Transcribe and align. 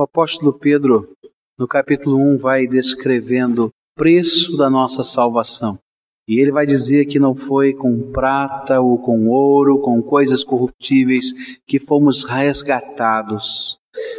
O 0.00 0.02
apóstolo 0.02 0.54
Pedro, 0.54 1.10
no 1.58 1.68
capítulo 1.68 2.16
1, 2.16 2.38
vai 2.38 2.66
descrevendo 2.66 3.66
o 3.66 3.70
preço 3.94 4.56
da 4.56 4.70
nossa 4.70 5.04
salvação. 5.04 5.78
E 6.26 6.40
ele 6.40 6.50
vai 6.50 6.64
dizer 6.64 7.04
que 7.04 7.18
não 7.18 7.34
foi 7.34 7.74
com 7.74 8.10
prata 8.10 8.80
ou 8.80 8.96
com 8.96 9.28
ouro, 9.28 9.78
com 9.80 10.02
coisas 10.02 10.42
corruptíveis 10.42 11.34
que 11.66 11.78
fomos 11.78 12.24
resgatados, 12.24 13.76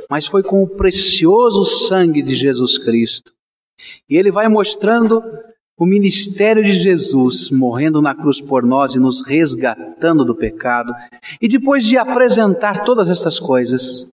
mas 0.07 0.27
foi 0.27 0.43
com 0.43 0.61
o 0.61 0.69
precioso 0.69 1.65
sangue 1.65 2.21
de 2.21 2.35
Jesus 2.35 2.77
Cristo. 2.77 3.33
E 4.07 4.15
ele 4.17 4.29
vai 4.29 4.47
mostrando 4.47 5.23
o 5.79 5.85
ministério 5.87 6.63
de 6.63 6.73
Jesus 6.73 7.49
morrendo 7.49 8.03
na 8.03 8.13
cruz 8.13 8.39
por 8.39 8.63
nós 8.63 8.93
e 8.93 8.99
nos 8.99 9.25
resgatando 9.25 10.23
do 10.23 10.35
pecado. 10.35 10.93
E 11.41 11.47
depois 11.47 11.83
de 11.83 11.97
apresentar 11.97 12.83
todas 12.83 13.09
essas 13.09 13.39
coisas, 13.39 14.07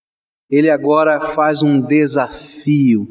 ele 0.50 0.70
agora 0.70 1.32
faz 1.32 1.62
um 1.62 1.80
desafio 1.80 3.06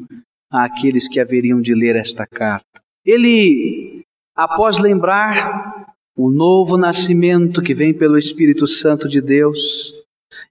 àqueles 0.50 1.08
que 1.08 1.20
haveriam 1.20 1.60
de 1.60 1.74
ler 1.74 1.96
esta 1.96 2.26
carta. 2.26 2.80
Ele, 3.04 4.02
após 4.36 4.78
lembrar 4.78 5.94
o 6.16 6.30
novo 6.30 6.76
nascimento 6.76 7.62
que 7.62 7.74
vem 7.74 7.94
pelo 7.94 8.18
Espírito 8.18 8.66
Santo 8.66 9.08
de 9.08 9.20
Deus, 9.20 9.94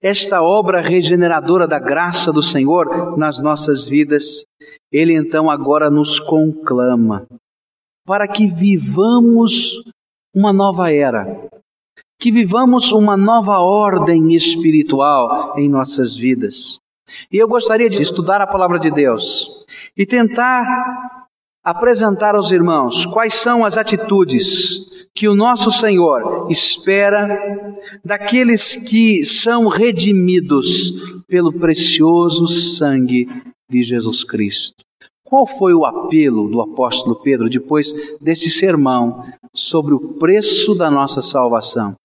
esta 0.02 0.42
obra 0.42 0.82
regeneradora 0.82 1.68
da 1.68 1.80
graça 1.80 2.32
do 2.32 2.42
Senhor 2.42 3.18
nas 3.18 3.42
nossas 3.42 3.88
vidas, 3.88 4.46
ele 4.92 5.14
então 5.14 5.50
agora 5.50 5.90
nos 5.90 6.20
conclama 6.20 7.28
para 8.06 8.26
que 8.26 8.48
vivamos 8.48 9.84
uma 10.34 10.54
nova 10.54 10.94
era, 10.94 11.50
que 12.20 12.32
vivamos 12.32 12.92
uma 12.92 13.16
nova 13.16 13.60
ordem 13.60 14.34
espiritual 14.34 15.58
em 15.58 15.70
nossas 15.70 16.16
vidas. 16.16 16.80
E 17.32 17.38
eu 17.38 17.48
gostaria 17.48 17.90
de 17.90 18.02
estudar 18.02 18.42
a 18.42 18.48
palavra 18.48 18.80
de 18.80 18.92
Deus 18.92 19.50
e 19.96 20.06
tentar 20.06 20.66
apresentar 21.64 22.36
aos 22.36 22.52
irmãos 22.52 23.06
quais 23.06 23.34
são 23.34 23.64
as 23.64 23.78
atitudes 23.78 24.80
que 25.14 25.28
o 25.28 25.36
nosso 25.36 25.72
Senhor 25.72 26.48
espera 26.50 27.28
daqueles 28.04 28.76
que 28.76 29.26
são 29.26 29.68
redimidos 29.68 30.94
pelo 31.28 31.52
precioso 31.52 32.48
sangue 32.48 33.28
de 33.70 33.84
Jesus 33.84 34.24
Cristo. 34.24 34.76
Qual 35.24 35.46
foi 35.46 35.74
o 35.74 35.86
apelo 35.86 36.50
do 36.50 36.62
apóstolo 36.62 37.16
Pedro 37.18 37.50
depois 37.50 37.94
desse 38.22 38.50
sermão 38.50 39.26
sobre 39.54 39.94
o 39.94 40.00
preço 40.00 40.74
da 40.74 40.90
nossa 40.90 41.22
salvação? 41.22 41.96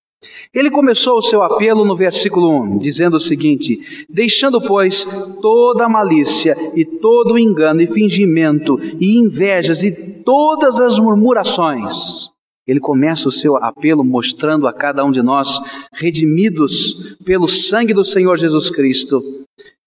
Ele 0.55 0.71
começou 0.71 1.17
o 1.17 1.23
seu 1.23 1.43
apelo 1.43 1.85
no 1.85 1.97
versículo 1.97 2.63
1, 2.63 2.79
dizendo 2.79 3.17
o 3.17 3.21
seguinte: 3.21 4.07
Deixando, 4.09 4.61
pois, 4.61 5.05
toda 5.41 5.89
malícia 5.89 6.57
e 6.75 6.85
todo 6.85 7.39
engano 7.39 7.83
e 7.83 7.87
fingimento 7.87 8.79
e 9.01 9.19
invejas 9.19 9.83
e 9.83 9.91
todas 9.91 10.81
as 10.81 10.99
murmurações. 10.99 12.31
Ele 12.67 12.79
começa 12.79 13.29
o 13.29 13.33
seu 13.33 13.57
apelo 13.57 14.05
mostrando 14.05 14.69
a 14.69 14.73
cada 14.73 15.05
um 15.05 15.11
de 15.11 15.21
nós, 15.21 15.61
redimidos 15.93 17.17
pelo 17.25 17.49
sangue 17.49 17.93
do 17.93 18.05
Senhor 18.05 18.39
Jesus 18.39 18.71
Cristo, 18.71 19.21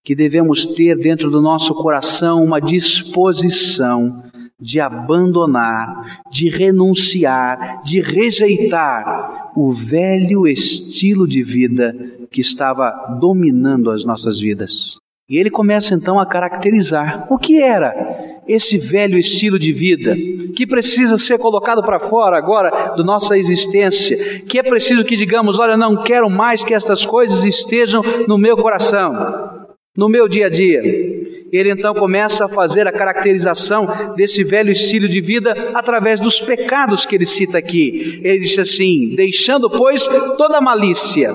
que 0.04 0.14
devemos 0.14 0.66
ter 0.66 0.98
dentro 0.98 1.32
do 1.32 1.42
nosso 1.42 1.74
coração 1.74 2.44
uma 2.44 2.60
disposição 2.60 4.25
de 4.60 4.80
abandonar, 4.80 6.22
de 6.32 6.50
renunciar, 6.50 7.82
de 7.84 8.00
rejeitar 8.00 9.52
o 9.56 9.72
velho 9.72 10.48
estilo 10.48 11.28
de 11.28 11.44
vida 11.44 11.96
que 12.32 12.42
estava 12.42 13.18
dominando 13.20 13.92
as 13.92 14.06
nossas 14.06 14.40
vidas. 14.40 14.96
E 15.28 15.38
ele 15.38 15.50
começa 15.50 15.96
então 15.96 16.20
a 16.20 16.26
caracterizar 16.26 17.28
o 17.32 17.38
que 17.38 17.62
era 17.62 18.42
esse 18.48 18.78
velho 18.78 19.18
estilo 19.18 19.58
de 19.58 19.74
vida 19.74 20.16
que 20.56 20.68
precisa 20.68 21.18
ser 21.18 21.40
colocado 21.40 21.82
para 21.82 22.00
fora 22.00 22.38
agora 22.38 22.94
da 22.96 23.04
nossa 23.04 23.38
existência, 23.38 24.42
que 24.42 24.60
é 24.60 24.64
preciso 24.64 25.04
que 25.04 25.18
digamos, 25.18 25.60
olha, 25.60 25.76
não 25.76 26.04
quero 26.04 26.30
mais 26.30 26.64
que 26.64 26.76
estas 26.76 27.06
coisas 27.06 27.44
estejam 27.44 28.04
no 28.28 28.38
meu 28.38 28.56
coração, 28.56 29.66
no 29.98 30.08
meu 30.08 30.30
dia 30.30 30.46
a 30.46 30.50
dia 30.50 31.25
ele 31.56 31.72
então 31.72 31.94
começa 31.94 32.46
a 32.46 32.50
fazer 32.50 32.88
a 32.88 32.92
caracterização 32.92 33.88
desse 34.16 34.44
velho 34.44 34.72
estilo 34.72 35.08
de 35.08 35.22
vida 35.22 35.72
através 35.74 36.20
dos 36.20 36.40
pecados 36.40 37.06
que 37.06 37.16
ele 37.16 37.26
cita 37.26 37.58
aqui. 37.58 38.20
Ele 38.24 38.40
diz 38.40 38.58
assim: 38.58 39.16
deixando, 39.16 39.70
pois, 39.70 40.08
toda 40.38 40.62
malícia, 40.62 41.34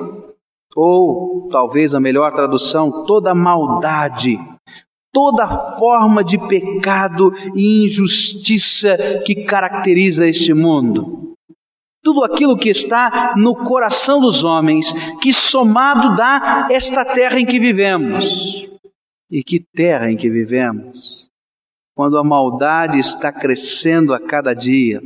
ou 0.76 1.48
talvez 1.50 1.94
a 1.94 2.00
melhor 2.00 2.32
tradução, 2.32 3.04
toda 3.04 3.34
maldade, 3.34 4.38
toda 5.12 5.48
forma 5.78 6.22
de 6.22 6.38
pecado 6.48 7.32
e 7.54 7.84
injustiça 7.84 8.97
que 9.25 9.44
caracteriza 9.44 10.26
este 10.26 10.54
mundo. 10.54 11.34
Tudo 12.03 12.25
aquilo 12.25 12.56
que 12.56 12.70
está 12.70 13.34
no 13.36 13.54
coração 13.54 14.20
dos 14.20 14.42
homens, 14.42 14.91
que 15.20 15.32
somado 15.32 16.16
dá 16.16 16.69
esta 16.70 17.04
terra 17.04 17.38
em 17.38 17.44
que 17.44 17.60
vivemos. 17.60 18.66
E 19.30 19.44
que 19.44 19.60
terra 19.60 20.10
em 20.10 20.16
que 20.16 20.28
vivemos, 20.28 21.30
quando 21.94 22.18
a 22.18 22.24
maldade 22.24 22.98
está 22.98 23.30
crescendo 23.32 24.12
a 24.12 24.20
cada 24.20 24.54
dia. 24.54 25.00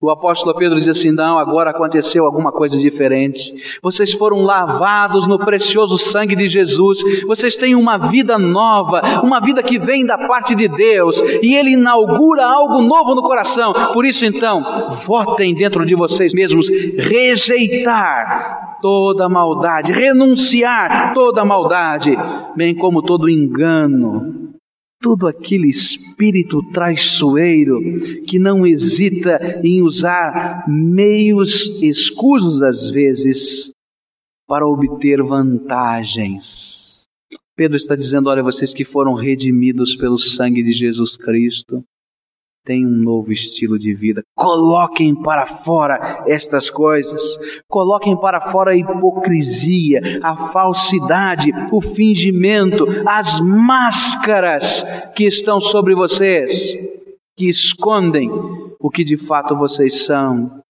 O 0.00 0.10
apóstolo 0.10 0.56
Pedro 0.56 0.78
diz 0.78 0.88
assim: 0.88 1.10
não, 1.10 1.38
agora 1.38 1.70
aconteceu 1.70 2.24
alguma 2.24 2.52
coisa 2.52 2.78
diferente. 2.78 3.54
Vocês 3.82 4.12
foram 4.12 4.42
lavados 4.42 5.26
no 5.26 5.38
precioso 5.38 5.96
sangue 5.96 6.36
de 6.36 6.48
Jesus. 6.48 7.02
Vocês 7.26 7.56
têm 7.56 7.74
uma 7.74 7.96
vida 7.96 8.38
nova, 8.38 9.00
uma 9.22 9.40
vida 9.40 9.62
que 9.62 9.78
vem 9.78 10.04
da 10.04 10.18
parte 10.18 10.54
de 10.54 10.68
Deus. 10.68 11.20
E 11.42 11.54
Ele 11.54 11.72
inaugura 11.72 12.44
algo 12.44 12.82
novo 12.82 13.14
no 13.14 13.22
coração. 13.22 13.72
Por 13.92 14.04
isso, 14.04 14.24
então, 14.24 14.90
votem 15.04 15.54
dentro 15.54 15.86
de 15.86 15.94
vocês 15.94 16.32
mesmos 16.32 16.68
rejeitar 16.98 18.78
toda 18.82 19.28
maldade, 19.28 19.92
renunciar 19.92 21.14
toda 21.14 21.44
maldade, 21.44 22.16
bem 22.56 22.74
como 22.74 23.00
todo 23.00 23.30
engano, 23.30 24.41
todo 25.02 25.26
aquele 25.26 25.68
espírito 25.68 26.62
traiçoeiro 26.70 27.78
que 28.26 28.38
não 28.38 28.66
hesita 28.66 29.60
em 29.62 29.82
usar 29.82 30.64
meios 30.68 31.68
escusos 31.82 32.62
às 32.62 32.88
vezes 32.90 33.72
para 34.48 34.66
obter 34.66 35.22
vantagens. 35.22 37.06
Pedro 37.56 37.76
está 37.76 37.94
dizendo: 37.94 38.30
olha, 38.30 38.42
vocês 38.42 38.72
que 38.72 38.84
foram 38.84 39.14
redimidos 39.14 39.96
pelo 39.96 40.16
sangue 40.16 40.62
de 40.62 40.72
Jesus 40.72 41.16
Cristo, 41.16 41.84
tem 42.64 42.86
um 42.86 42.90
novo 42.90 43.32
estilo 43.32 43.78
de 43.78 43.92
vida. 43.94 44.22
Coloquem 44.36 45.14
para 45.14 45.46
fora 45.46 46.24
estas 46.26 46.70
coisas. 46.70 47.20
Coloquem 47.68 48.16
para 48.16 48.52
fora 48.52 48.72
a 48.72 48.76
hipocrisia, 48.76 50.20
a 50.22 50.48
falsidade, 50.52 51.50
o 51.72 51.80
fingimento, 51.80 52.86
as 53.06 53.40
máscaras 53.40 54.84
que 55.16 55.24
estão 55.24 55.60
sobre 55.60 55.94
vocês, 55.94 56.76
que 57.36 57.48
escondem 57.48 58.30
o 58.80 58.90
que 58.90 59.04
de 59.04 59.16
fato 59.16 59.56
vocês 59.56 60.04
são. 60.04 60.61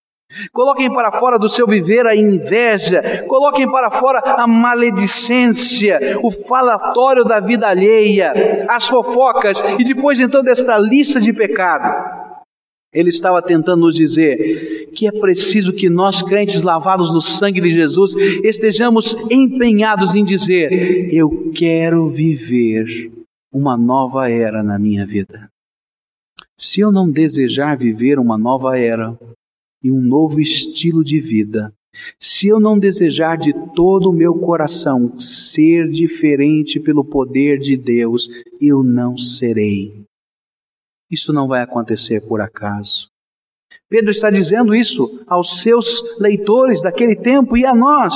Coloquem 0.51 0.91
para 0.91 1.11
fora 1.11 1.37
do 1.37 1.49
seu 1.49 1.67
viver 1.67 2.05
a 2.05 2.15
inveja, 2.15 3.23
coloquem 3.27 3.69
para 3.69 3.91
fora 3.91 4.19
a 4.19 4.47
maledicência, 4.47 6.19
o 6.21 6.31
falatório 6.31 7.23
da 7.23 7.39
vida 7.39 7.67
alheia, 7.67 8.65
as 8.69 8.87
fofocas, 8.87 9.61
e 9.79 9.83
depois 9.83 10.19
então 10.19 10.43
desta 10.43 10.77
lista 10.77 11.19
de 11.19 11.33
pecado, 11.33 12.23
ele 12.93 13.09
estava 13.09 13.41
tentando 13.41 13.81
nos 13.81 13.95
dizer 13.95 14.91
que 14.93 15.07
é 15.07 15.11
preciso 15.11 15.73
que 15.73 15.89
nós, 15.89 16.21
crentes 16.21 16.61
lavados 16.61 17.11
no 17.11 17.19
sangue 17.19 17.59
de 17.59 17.71
Jesus, 17.71 18.15
estejamos 18.43 19.17
empenhados 19.31 20.13
em 20.13 20.23
dizer: 20.23 21.11
Eu 21.11 21.51
quero 21.55 22.07
viver 22.09 23.11
uma 23.51 23.75
nova 23.75 24.29
era 24.29 24.61
na 24.61 24.77
minha 24.77 25.05
vida. 25.05 25.49
Se 26.55 26.81
eu 26.81 26.91
não 26.91 27.09
desejar 27.09 27.75
viver 27.75 28.19
uma 28.19 28.37
nova 28.37 28.77
era, 28.77 29.17
e 29.83 29.91
um 29.91 30.01
novo 30.01 30.39
estilo 30.39 31.03
de 31.03 31.19
vida. 31.19 31.73
Se 32.19 32.47
eu 32.47 32.59
não 32.59 32.79
desejar 32.79 33.37
de 33.37 33.53
todo 33.75 34.09
o 34.09 34.13
meu 34.13 34.33
coração 34.33 35.19
ser 35.19 35.89
diferente 35.89 36.79
pelo 36.79 37.03
poder 37.03 37.59
de 37.59 37.77
Deus, 37.77 38.27
eu 38.59 38.81
não 38.81 39.17
serei. 39.17 40.03
Isso 41.11 41.31
não 41.31 41.47
vai 41.47 41.61
acontecer 41.61 42.21
por 42.21 42.41
acaso. 42.41 43.07
Pedro 43.87 44.09
está 44.09 44.31
dizendo 44.31 44.73
isso 44.73 45.23
aos 45.27 45.61
seus 45.61 46.01
leitores 46.19 46.81
daquele 46.81 47.15
tempo 47.15 47.55
e 47.55 47.63
a 47.65 47.75
nós. 47.75 48.15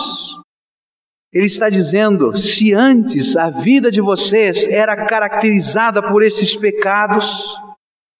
Ele 1.31 1.45
está 1.45 1.69
dizendo: 1.69 2.35
se 2.35 2.73
antes 2.73 3.37
a 3.37 3.51
vida 3.51 3.91
de 3.91 4.01
vocês 4.01 4.67
era 4.67 5.05
caracterizada 5.05 6.01
por 6.01 6.23
esses 6.23 6.55
pecados, 6.55 7.55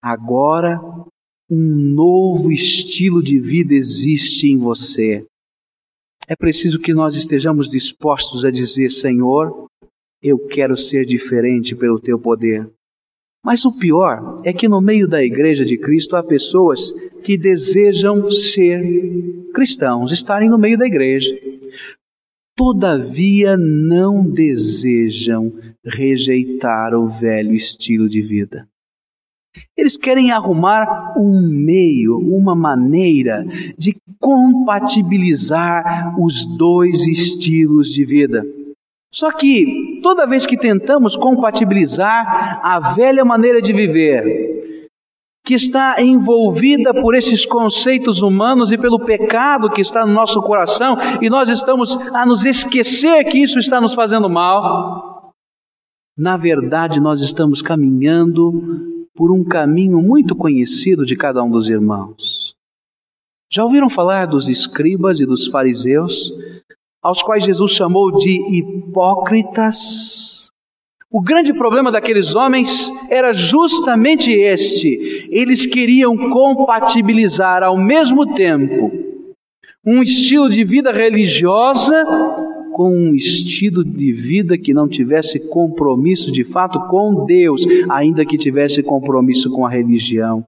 agora 0.04 0.80
um 1.50 1.76
novo 1.76 2.52
estilo 2.52 3.24
de 3.24 3.40
vida 3.40 3.74
existe 3.74 4.48
em 4.48 4.58
você. 4.58 5.26
É 6.28 6.36
preciso 6.36 6.80
que 6.80 6.94
nós 6.94 7.16
estejamos 7.16 7.70
dispostos 7.70 8.44
a 8.44 8.52
dizer: 8.52 8.92
Senhor, 8.92 9.68
Eu 10.22 10.40
quero 10.48 10.76
ser 10.76 11.06
diferente 11.06 11.76
pelo 11.76 12.00
teu 12.00 12.20
poder. 12.20 12.68
Mas 13.46 13.64
o 13.66 13.78
pior 13.78 14.42
é 14.44 14.52
que 14.52 14.68
no 14.68 14.82
meio 14.82 15.08
da 15.08 15.24
igreja 15.24 15.64
de 15.64 15.78
Cristo 15.78 16.16
há 16.16 16.24
pessoas 16.24 16.92
que 17.24 17.38
desejam 17.38 18.30
ser 18.32 18.82
cristãos, 19.54 20.12
estarem 20.12 20.50
no 20.50 20.58
meio 20.58 20.78
da 20.78 20.88
igreja. 20.88 21.34
Todavia 22.58 23.56
não 23.56 24.28
desejam 24.28 25.54
rejeitar 25.86 26.96
o 26.96 27.08
velho 27.08 27.54
estilo 27.54 28.10
de 28.10 28.22
vida. 28.22 28.68
Eles 29.76 29.98
querem 29.98 30.32
arrumar 30.32 31.14
um 31.18 31.42
meio, 31.42 32.18
uma 32.18 32.56
maneira 32.56 33.46
de 33.78 33.96
compatibilizar 34.20 36.16
os 36.20 36.46
dois 36.58 37.06
estilos 37.08 37.90
de 37.90 38.04
vida. 38.04 38.44
Só 39.14 39.32
que 39.32 40.00
toda 40.04 40.28
vez 40.28 40.46
que 40.46 40.58
tentamos 40.58 41.16
compatibilizar 41.16 42.60
a 42.64 42.94
velha 42.94 43.24
maneira 43.24 43.62
de 43.62 43.74
viver, 43.74 44.58
que 45.46 45.54
está 45.54 45.96
envolvida 46.02 46.94
por 46.94 47.16
esses 47.16 47.46
conceitos 47.46 48.22
humanos 48.22 48.72
e 48.72 48.78
pelo 48.78 49.00
pecado 49.00 49.72
que 49.72 49.80
está 49.80 50.06
no 50.06 50.14
nosso 50.14 50.42
coração, 50.42 50.98
e 51.22 51.30
nós 51.30 51.48
estamos 51.48 51.98
a 52.14 52.26
nos 52.26 52.44
esquecer 52.44 53.24
que 53.24 53.40
isso 53.40 53.58
está 53.58 53.80
nos 53.80 53.94
fazendo 53.94 54.30
mal, 54.30 55.32
na 56.18 56.36
verdade 56.36 57.00
nós 57.00 57.22
estamos 57.22 57.62
caminhando 57.62 58.97
por 59.18 59.32
um 59.32 59.44
caminho 59.44 60.00
muito 60.00 60.36
conhecido 60.36 61.04
de 61.04 61.16
cada 61.16 61.44
um 61.44 61.50
dos 61.50 61.68
irmãos. 61.68 62.54
Já 63.52 63.66
ouviram 63.66 63.90
falar 63.90 64.28
dos 64.28 64.48
escribas 64.48 65.20
e 65.20 65.26
dos 65.26 65.48
fariseus 65.48 66.32
aos 67.02 67.24
quais 67.24 67.44
Jesus 67.44 67.72
chamou 67.72 68.16
de 68.16 68.40
hipócritas. 68.56 70.52
O 71.10 71.20
grande 71.20 71.52
problema 71.54 71.92
daqueles 71.92 72.36
homens 72.36 72.92
era 73.10 73.34
justamente 73.34 74.32
este: 74.32 75.28
eles 75.32 75.66
queriam 75.66 76.16
compatibilizar 76.30 77.64
ao 77.64 77.78
mesmo 77.78 78.36
tempo 78.36 78.92
um 79.84 80.04
estilo 80.04 80.50
de 80.50 80.64
vida 80.64 80.92
religiosa 80.92 82.06
com 82.78 82.94
um 82.94 83.16
estilo 83.16 83.84
de 83.84 84.12
vida 84.12 84.56
que 84.56 84.72
não 84.72 84.88
tivesse 84.88 85.40
compromisso 85.40 86.32
de 86.32 86.44
fato 86.44 86.80
com 86.82 87.26
Deus, 87.26 87.66
ainda 87.90 88.24
que 88.24 88.38
tivesse 88.38 88.84
compromisso 88.84 89.50
com 89.50 89.66
a 89.66 89.70
religião. 89.70 90.46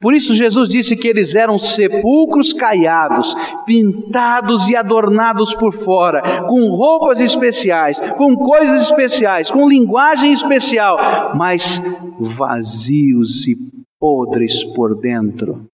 Por 0.00 0.14
isso 0.14 0.32
Jesus 0.32 0.70
disse 0.70 0.96
que 0.96 1.06
eles 1.06 1.34
eram 1.34 1.58
sepulcros 1.58 2.54
caiados, 2.54 3.34
pintados 3.66 4.70
e 4.70 4.76
adornados 4.76 5.54
por 5.54 5.74
fora, 5.74 6.46
com 6.46 6.70
roupas 6.70 7.20
especiais, 7.20 8.00
com 8.16 8.34
coisas 8.36 8.84
especiais, 8.84 9.50
com 9.50 9.68
linguagem 9.68 10.32
especial, 10.32 10.96
mas 11.36 11.78
vazios 12.18 13.46
e 13.46 13.54
podres 14.00 14.64
por 14.64 14.94
dentro. 14.98 15.66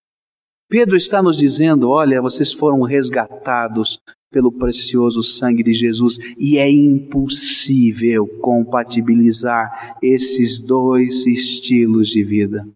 Pedro 0.69 0.97
está 0.97 1.23
nos 1.23 1.39
dizendo: 1.39 1.91
olha, 1.91 2.21
vocês 2.21 2.53
foram 2.53 2.83
resgatados 2.83 4.01
pelo 4.31 4.53
precioso 4.53 5.23
sangue 5.23 5.63
de 5.63 5.73
Jesus 5.73 6.19
e 6.39 6.59
é 6.59 6.71
impossível 6.71 8.27
compatibilizar 8.41 9.99
esses 10.03 10.61
dois 10.61 11.27
estilos 11.27 12.09
de 12.09 12.23
vida. 12.23 12.67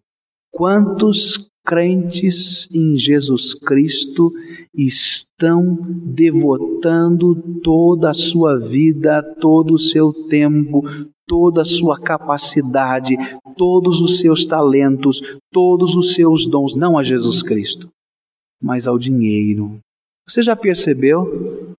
Quantos 0.51 1.49
crentes 1.65 2.69
em 2.71 2.97
Jesus 2.99 3.55
Cristo 3.55 4.33
estão 4.75 5.79
devotando 6.15 7.35
toda 7.63 8.11
a 8.11 8.15
sua 8.15 8.59
vida, 8.59 9.23
todo 9.41 9.75
o 9.75 9.79
seu 9.79 10.13
tempo, 10.29 10.83
toda 11.27 11.63
a 11.63 11.65
sua 11.65 11.99
capacidade, 11.99 13.17
todos 13.57 14.01
os 14.01 14.19
seus 14.19 14.45
talentos, 14.45 15.23
todos 15.51 15.97
os 15.97 16.13
seus 16.13 16.47
dons, 16.47 16.77
não 16.77 16.99
a 16.99 17.03
Jesus 17.03 17.43
Cristo, 17.43 17.89
mas 18.63 18.87
ao 18.87 18.99
dinheiro. 18.99 19.79
Você 20.27 20.43
já 20.43 20.57
percebeu 20.57 21.75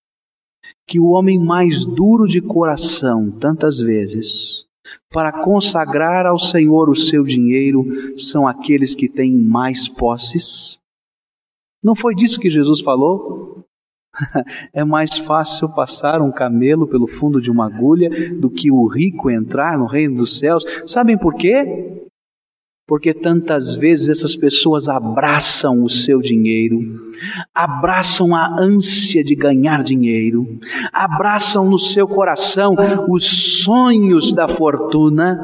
que 0.87 0.99
o 0.99 1.09
homem 1.09 1.39
mais 1.39 1.85
duro 1.85 2.27
de 2.27 2.39
coração, 2.41 3.31
tantas 3.31 3.79
vezes, 3.79 4.65
para 5.09 5.31
consagrar 5.43 6.25
ao 6.27 6.37
Senhor 6.37 6.89
o 6.89 6.95
seu 6.95 7.23
dinheiro 7.23 7.85
são 8.19 8.47
aqueles 8.47 8.93
que 8.93 9.09
têm 9.09 9.35
mais 9.35 9.89
posses? 9.89 10.79
Não 11.83 11.95
foi 11.95 12.13
disso 12.13 12.39
que 12.39 12.49
Jesus 12.49 12.81
falou? 12.81 13.65
é 14.73 14.83
mais 14.83 15.17
fácil 15.17 15.67
passar 15.69 16.21
um 16.21 16.31
camelo 16.31 16.87
pelo 16.87 17.07
fundo 17.07 17.41
de 17.41 17.49
uma 17.49 17.65
agulha 17.65 18.35
do 18.35 18.49
que 18.49 18.71
o 18.71 18.87
rico 18.87 19.29
entrar 19.29 19.77
no 19.77 19.85
reino 19.85 20.17
dos 20.17 20.37
céus. 20.37 20.63
Sabem 20.85 21.17
por 21.17 21.35
quê? 21.35 22.04
Porque 22.87 23.15
tantas 23.15 23.75
vezes 23.75 24.09
essas 24.09 24.35
pessoas 24.35 24.87
abraçam 24.87 25.83
o 25.83 25.89
seu 25.89 26.21
dinheiro, 26.21 26.79
abraçam 27.53 28.35
a 28.35 28.59
ânsia 28.59 29.23
de 29.23 29.33
ganhar 29.33 29.83
dinheiro, 29.83 30.59
abraçam 30.93 31.67
no 31.67 31.79
seu 31.79 32.07
coração 32.07 32.75
os 33.09 33.63
sonhos 33.63 34.31
da 34.31 34.47
fortuna, 34.47 35.35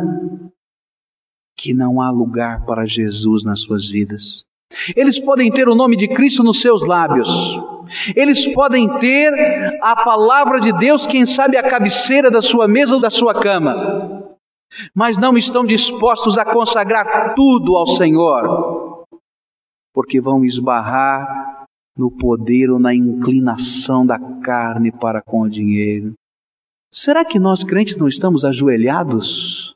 que 1.58 1.74
não 1.74 2.00
há 2.00 2.12
lugar 2.12 2.64
para 2.64 2.86
Jesus 2.86 3.44
nas 3.44 3.62
suas 3.62 3.90
vidas. 3.90 4.44
Eles 4.96 5.18
podem 5.18 5.52
ter 5.52 5.68
o 5.68 5.76
nome 5.76 5.98
de 5.98 6.08
Cristo 6.08 6.44
nos 6.44 6.62
seus 6.62 6.86
lábios, 6.86 7.60
eles 8.16 8.46
podem 8.54 8.88
ter 9.00 9.34
a 9.82 9.96
palavra 9.96 10.60
de 10.60 10.72
Deus, 10.74 11.08
quem 11.08 11.26
sabe 11.26 11.58
a 11.58 11.64
cabeceira 11.68 12.30
da 12.30 12.42
sua 12.42 12.68
mesa 12.68 12.96
ou 12.96 13.02
da 13.02 13.10
sua 13.10 13.34
cama, 13.34 14.31
mas 14.94 15.18
não 15.18 15.38
estão 15.38 15.66
dispostos 15.66 16.38
a 16.38 16.46
consagrar 16.46 17.34
tudo 17.36 17.76
ao 17.76 17.88
Senhor, 17.88 19.06
porque 19.94 20.20
vão 20.22 20.46
esbarrar 20.46 21.66
no 21.98 22.10
poder 22.10 22.70
ou 22.70 22.80
na 22.80 22.94
inclinação 22.96 24.06
da 24.06 24.18
carne 24.42 24.92
para 24.92 25.22
com 25.22 25.42
o 25.42 25.50
dinheiro. 25.50 26.14
Será 26.92 27.24
que 27.24 27.40
nós 27.40 27.64
crentes 27.64 27.98
não 27.98 28.08
estamos 28.08 28.44
ajoelhados 28.44 29.76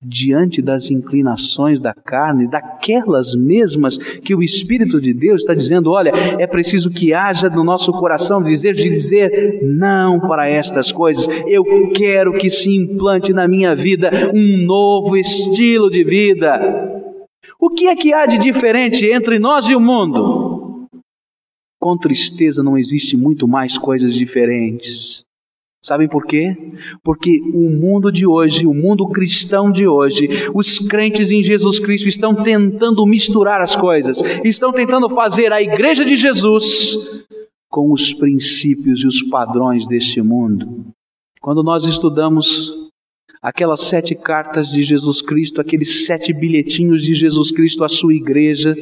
diante 0.00 0.62
das 0.62 0.90
inclinações 0.90 1.80
da 1.80 1.92
carne, 1.92 2.46
daquelas 2.46 3.34
mesmas 3.34 3.98
que 3.98 4.34
o 4.34 4.42
Espírito 4.42 5.00
de 5.00 5.12
Deus 5.12 5.42
está 5.42 5.54
dizendo: 5.54 5.90
olha, 5.90 6.10
é 6.38 6.46
preciso 6.46 6.90
que 6.90 7.12
haja 7.12 7.48
no 7.48 7.64
nosso 7.64 7.92
coração 7.92 8.42
desejo 8.42 8.82
de 8.82 8.88
dizer 8.88 9.60
não 9.62 10.20
para 10.20 10.48
estas 10.48 10.92
coisas. 10.92 11.26
Eu 11.46 11.64
quero 11.92 12.34
que 12.34 12.48
se 12.48 12.70
implante 12.70 13.32
na 13.32 13.48
minha 13.48 13.74
vida 13.74 14.10
um 14.32 14.64
novo 14.64 15.16
estilo 15.16 15.90
de 15.90 16.04
vida. 16.04 16.94
O 17.60 17.70
que 17.70 17.88
é 17.88 17.96
que 17.96 18.12
há 18.12 18.24
de 18.24 18.38
diferente 18.38 19.04
entre 19.04 19.38
nós 19.38 19.68
e 19.68 19.74
o 19.74 19.80
mundo? 19.80 20.86
Com 21.80 21.96
tristeza 21.96 22.62
não 22.62 22.78
existe 22.78 23.16
muito 23.16 23.48
mais 23.48 23.76
coisas 23.76 24.14
diferentes. 24.14 25.24
Sabem 25.82 26.08
por 26.08 26.26
quê? 26.26 26.56
Porque 27.04 27.40
o 27.54 27.70
mundo 27.70 28.10
de 28.10 28.26
hoje, 28.26 28.66
o 28.66 28.74
mundo 28.74 29.08
cristão 29.08 29.70
de 29.70 29.86
hoje, 29.86 30.28
os 30.52 30.78
crentes 30.78 31.30
em 31.30 31.42
Jesus 31.42 31.78
Cristo 31.78 32.08
estão 32.08 32.34
tentando 32.34 33.06
misturar 33.06 33.60
as 33.60 33.76
coisas, 33.76 34.20
estão 34.44 34.72
tentando 34.72 35.08
fazer 35.10 35.52
a 35.52 35.62
igreja 35.62 36.04
de 36.04 36.16
Jesus 36.16 36.96
com 37.70 37.92
os 37.92 38.12
princípios 38.12 39.02
e 39.02 39.06
os 39.06 39.22
padrões 39.22 39.86
deste 39.86 40.20
mundo. 40.20 40.86
Quando 41.40 41.62
nós 41.62 41.84
estudamos 41.84 42.72
aquelas 43.42 43.82
sete 43.82 44.14
cartas 44.14 44.68
de 44.68 44.82
Jesus 44.82 45.22
Cristo, 45.22 45.60
aqueles 45.60 46.06
sete 46.06 46.32
bilhetinhos 46.32 47.02
de 47.02 47.14
Jesus 47.14 47.50
Cristo 47.50 47.84
à 47.84 47.88
sua 47.88 48.14
igreja, 48.14 48.76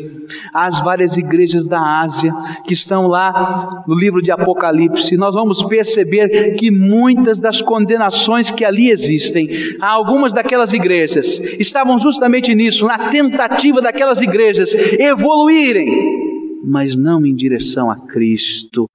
às 0.53 0.81
várias 0.81 1.17
igrejas 1.17 1.69
da 1.69 1.81
Ásia 2.01 2.33
que 2.65 2.73
estão 2.73 3.07
lá 3.07 3.85
no 3.87 3.95
livro 3.95 4.23
de 4.23 4.31
Apocalipse, 4.31 5.17
nós 5.17 5.35
vamos 5.35 5.63
perceber 5.63 6.55
que 6.55 6.71
muitas 6.71 7.39
das 7.39 7.61
condenações 7.61 8.51
que 8.51 8.65
ali 8.65 8.91
existem, 8.91 9.49
algumas 9.81 10.33
daquelas 10.33 10.73
igrejas, 10.73 11.39
estavam 11.59 11.99
justamente 11.99 12.55
nisso, 12.55 12.87
na 12.87 13.11
tentativa 13.11 13.81
daquelas 13.81 14.21
igrejas 14.21 14.75
evoluírem 14.75 16.27
mas 16.69 16.97
não 16.97 17.25
em 17.25 17.33
direção 17.33 17.89
a 17.89 17.97
Cristo, 17.97 18.91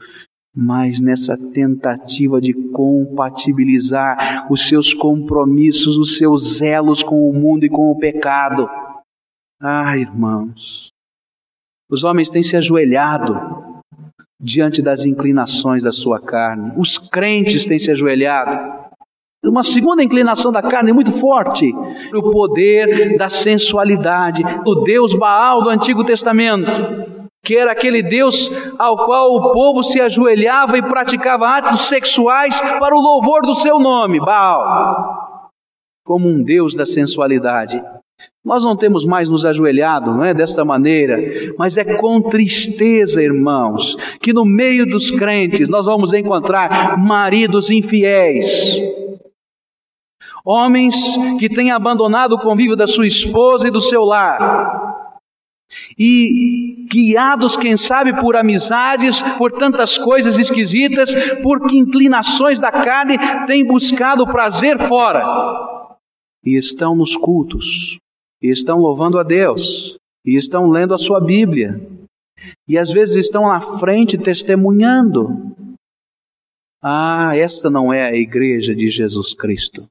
mas 0.55 1.00
nessa 1.00 1.38
tentativa 1.38 2.41
de 2.41 2.53
compatibilizar 2.53 4.51
os 4.51 4.67
seus 4.67 4.93
compromissos, 4.93 5.98
os 5.98 6.17
seus 6.17 6.58
zelos 6.58 7.01
com 7.01 7.29
o 7.29 7.34
mundo 7.34 7.65
e 7.65 7.70
com 7.70 7.89
o 7.89 7.98
pecado. 7.98 8.70
Ah, 9.62 9.98
irmãos, 9.98 10.91
os 11.89 12.03
homens 12.03 12.29
têm 12.29 12.43
se 12.43 12.58
ajoelhado 12.58 13.39
diante 14.39 14.81
das 14.81 15.05
inclinações 15.05 15.84
da 15.84 15.91
sua 15.91 16.20
carne, 16.20 16.74
os 16.75 16.98
crentes 16.98 17.65
têm 17.65 17.79
se 17.79 17.91
ajoelhado. 17.91 18.81
Uma 19.43 19.63
segunda 19.63 20.03
inclinação 20.03 20.51
da 20.51 20.62
carne 20.62 20.91
muito 20.91 21.13
forte, 21.13 21.72
o 22.13 22.31
poder 22.31 23.17
da 23.17 23.27
sensualidade, 23.29 24.43
do 24.63 24.84
Deus 24.84 25.15
Baal 25.15 25.63
do 25.63 25.70
Antigo 25.70 26.03
Testamento 26.03 27.20
que 27.43 27.57
era 27.57 27.71
aquele 27.71 28.03
Deus 28.03 28.51
ao 28.77 29.05
qual 29.05 29.36
o 29.36 29.51
povo 29.51 29.81
se 29.81 30.00
ajoelhava 30.00 30.77
e 30.77 30.81
praticava 30.81 31.57
atos 31.57 31.88
sexuais 31.88 32.62
para 32.79 32.95
o 32.95 33.01
louvor 33.01 33.41
do 33.41 33.55
seu 33.55 33.79
nome, 33.79 34.19
Baal, 34.19 35.50
como 36.05 36.27
um 36.27 36.43
Deus 36.43 36.75
da 36.75 36.86
sensualidade. 36.86 37.81
Nós 38.43 38.63
não 38.63 38.75
temos 38.75 39.05
mais 39.05 39.29
nos 39.29 39.45
ajoelhado, 39.45 40.13
não 40.13 40.24
é 40.24 40.33
dessa 40.33 40.65
maneira, 40.65 41.17
mas 41.57 41.77
é 41.77 41.83
com 41.83 42.21
tristeza, 42.21 43.21
irmãos, 43.21 43.95
que 44.19 44.33
no 44.33 44.45
meio 44.45 44.86
dos 44.86 45.10
crentes 45.12 45.69
nós 45.69 45.86
vamos 45.86 46.13
encontrar 46.13 46.98
maridos 46.98 47.69
infiéis, 47.69 48.79
homens 50.43 50.95
que 51.39 51.50
têm 51.50 51.71
abandonado 51.71 52.33
o 52.33 52.39
convívio 52.39 52.75
da 52.75 52.88
sua 52.88 53.05
esposa 53.05 53.67
e 53.67 53.71
do 53.71 53.81
seu 53.81 54.03
lar, 54.03 54.80
e 55.97 56.85
guiados, 56.89 57.55
quem 57.55 57.77
sabe, 57.77 58.19
por 58.19 58.35
amizades, 58.35 59.21
por 59.37 59.51
tantas 59.51 59.97
coisas 59.97 60.37
esquisitas, 60.37 61.13
por 61.41 61.71
inclinações 61.71 62.59
da 62.59 62.71
carne, 62.71 63.17
têm 63.45 63.65
buscado 63.65 64.25
prazer 64.27 64.77
fora. 64.87 65.23
E 66.43 66.57
estão 66.57 66.95
nos 66.95 67.15
cultos, 67.15 67.97
e 68.41 68.49
estão 68.49 68.79
louvando 68.79 69.19
a 69.19 69.23
Deus, 69.23 69.95
e 70.25 70.35
estão 70.35 70.69
lendo 70.69 70.93
a 70.93 70.97
sua 70.97 71.19
Bíblia, 71.19 71.79
e 72.67 72.77
às 72.77 72.91
vezes 72.91 73.15
estão 73.15 73.47
na 73.47 73.61
frente 73.79 74.17
testemunhando. 74.17 75.55
Ah, 76.83 77.33
esta 77.35 77.69
não 77.69 77.93
é 77.93 78.09
a 78.09 78.15
igreja 78.15 78.73
de 78.73 78.89
Jesus 78.89 79.35
Cristo. 79.35 79.85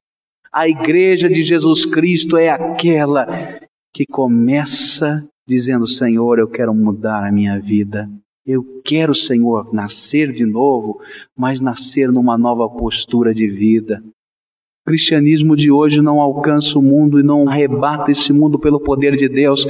A 0.52 0.68
igreja 0.68 1.28
de 1.28 1.42
Jesus 1.42 1.87
Cristo 1.87 2.37
é 2.37 2.49
aquela 2.49 3.60
que 3.94 4.04
começa 4.04 5.25
dizendo: 5.50 5.87
Senhor, 5.87 6.38
eu 6.38 6.49
quero 6.49 6.73
mudar 6.73 7.26
a 7.26 7.33
minha 7.33 7.59
vida. 7.59 8.09
Eu 8.47 8.64
quero, 8.85 9.14
Senhor, 9.14 9.75
nascer 9.75 10.33
de 10.33 10.47
novo, 10.47 11.00
mas 11.37 11.61
nascer 11.61 12.11
numa 12.11 12.38
nova 12.38 12.69
postura 12.69 13.35
de 13.35 13.49
vida. 13.49 14.02
O 14.83 14.87
cristianismo 14.87 15.57
de 15.57 15.71
hoje 15.71 16.00
não 16.00 16.21
alcança 16.21 16.78
o 16.78 16.83
mundo 16.83 17.21
e 17.21 17.23
não 17.23 17.49
arrebata 17.49 18.11
esse 18.11 18.33
mundo 18.33 18.59
pelo 18.59 18.80
poder 18.80 19.16
de 19.16 19.28
Deus, 19.28 19.66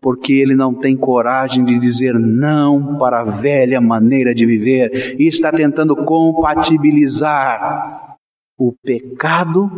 porque 0.00 0.32
ele 0.32 0.54
não 0.54 0.72
tem 0.72 0.96
coragem 0.96 1.64
de 1.64 1.78
dizer 1.78 2.14
não 2.14 2.96
para 2.98 3.20
a 3.20 3.24
velha 3.24 3.80
maneira 3.80 4.34
de 4.34 4.46
viver 4.46 5.16
e 5.18 5.26
está 5.26 5.50
tentando 5.50 5.96
compatibilizar 5.96 8.16
o 8.58 8.72
pecado 8.84 9.70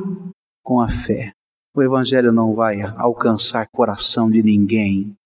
com 0.63 0.81
a 0.81 0.89
fé. 0.89 1.33
O 1.75 1.83
Evangelho 1.83 2.31
não 2.31 2.55
vai 2.55 2.83
alcançar 2.83 3.67
coração 3.73 4.31
de 4.31 4.43
ninguém 4.43 5.17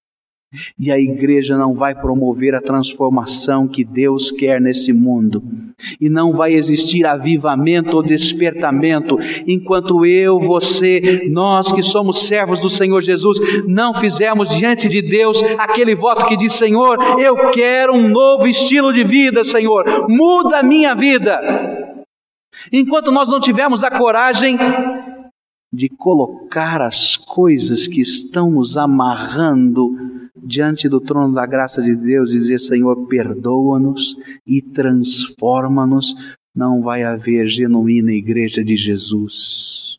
e 0.78 0.90
a 0.90 0.98
igreja 0.98 1.58
não 1.58 1.74
vai 1.74 1.94
promover 1.94 2.54
a 2.54 2.60
transformação 2.60 3.68
que 3.68 3.84
Deus 3.84 4.30
quer 4.30 4.60
nesse 4.60 4.92
mundo. 4.92 5.42
E 6.00 6.08
não 6.08 6.32
vai 6.32 6.54
existir 6.54 7.04
avivamento 7.04 7.96
ou 7.96 8.02
despertamento 8.02 9.18
enquanto 9.46 10.06
eu, 10.06 10.40
você, 10.40 11.28
nós 11.30 11.70
que 11.70 11.82
somos 11.82 12.26
servos 12.26 12.60
do 12.60 12.68
Senhor 12.68 13.02
Jesus, 13.02 13.38
não 13.66 13.94
fizermos 14.00 14.48
diante 14.48 14.88
de 14.88 15.02
Deus 15.02 15.42
aquele 15.58 15.94
voto 15.94 16.26
que 16.26 16.36
diz: 16.36 16.54
Senhor, 16.54 16.98
eu 17.20 17.50
quero 17.50 17.94
um 17.94 18.08
novo 18.08 18.46
estilo 18.46 18.92
de 18.92 19.04
vida, 19.04 19.44
Senhor, 19.44 20.08
muda 20.08 20.60
a 20.60 20.62
minha 20.62 20.94
vida. 20.94 21.38
Enquanto 22.72 23.12
nós 23.12 23.28
não 23.30 23.38
tivermos 23.38 23.84
a 23.84 23.90
coragem 23.90 24.56
de 25.72 25.88
colocar 25.88 26.80
as 26.80 27.16
coisas 27.16 27.86
que 27.86 28.00
estão 28.00 28.50
nos 28.50 28.76
amarrando 28.76 30.07
diante 30.48 30.88
do 30.88 30.98
trono 30.98 31.34
da 31.34 31.44
graça 31.44 31.82
de 31.82 31.94
Deus 31.94 32.32
e 32.32 32.38
dizer: 32.38 32.58
Senhor, 32.58 33.06
perdoa-nos 33.06 34.16
e 34.46 34.62
transforma-nos, 34.62 36.14
não 36.54 36.80
vai 36.80 37.04
haver 37.04 37.46
genuína 37.48 38.12
igreja 38.12 38.64
de 38.64 38.74
Jesus. 38.74 39.98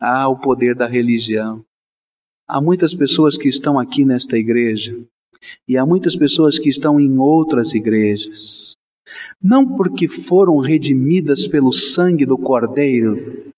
Há 0.00 0.28
o 0.28 0.36
poder 0.36 0.74
da 0.74 0.86
religião. 0.86 1.64
Há 2.46 2.60
muitas 2.60 2.92
pessoas 2.92 3.36
que 3.36 3.48
estão 3.48 3.78
aqui 3.78 4.04
nesta 4.04 4.36
igreja 4.36 4.98
e 5.66 5.76
há 5.76 5.86
muitas 5.86 6.16
pessoas 6.16 6.58
que 6.58 6.68
estão 6.68 6.98
em 6.98 7.16
outras 7.18 7.72
igrejas. 7.72 8.74
Não 9.40 9.76
porque 9.76 10.08
foram 10.08 10.58
redimidas 10.58 11.46
pelo 11.46 11.72
sangue 11.72 12.26
do 12.26 12.36
Cordeiro, 12.36 13.52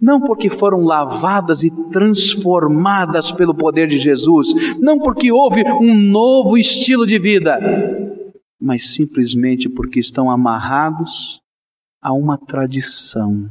não 0.00 0.20
porque 0.20 0.50
foram 0.50 0.84
lavadas 0.84 1.62
e 1.62 1.70
transformadas 1.90 3.30
pelo 3.32 3.54
poder 3.54 3.88
de 3.88 3.96
Jesus, 3.96 4.48
não 4.78 4.98
porque 4.98 5.30
houve 5.30 5.62
um 5.80 5.94
novo 5.94 6.58
estilo 6.58 7.06
de 7.06 7.18
vida, 7.18 7.58
mas 8.60 8.94
simplesmente 8.94 9.68
porque 9.68 10.00
estão 10.00 10.30
amarrados 10.30 11.40
a 12.02 12.12
uma 12.12 12.36
tradição 12.36 13.50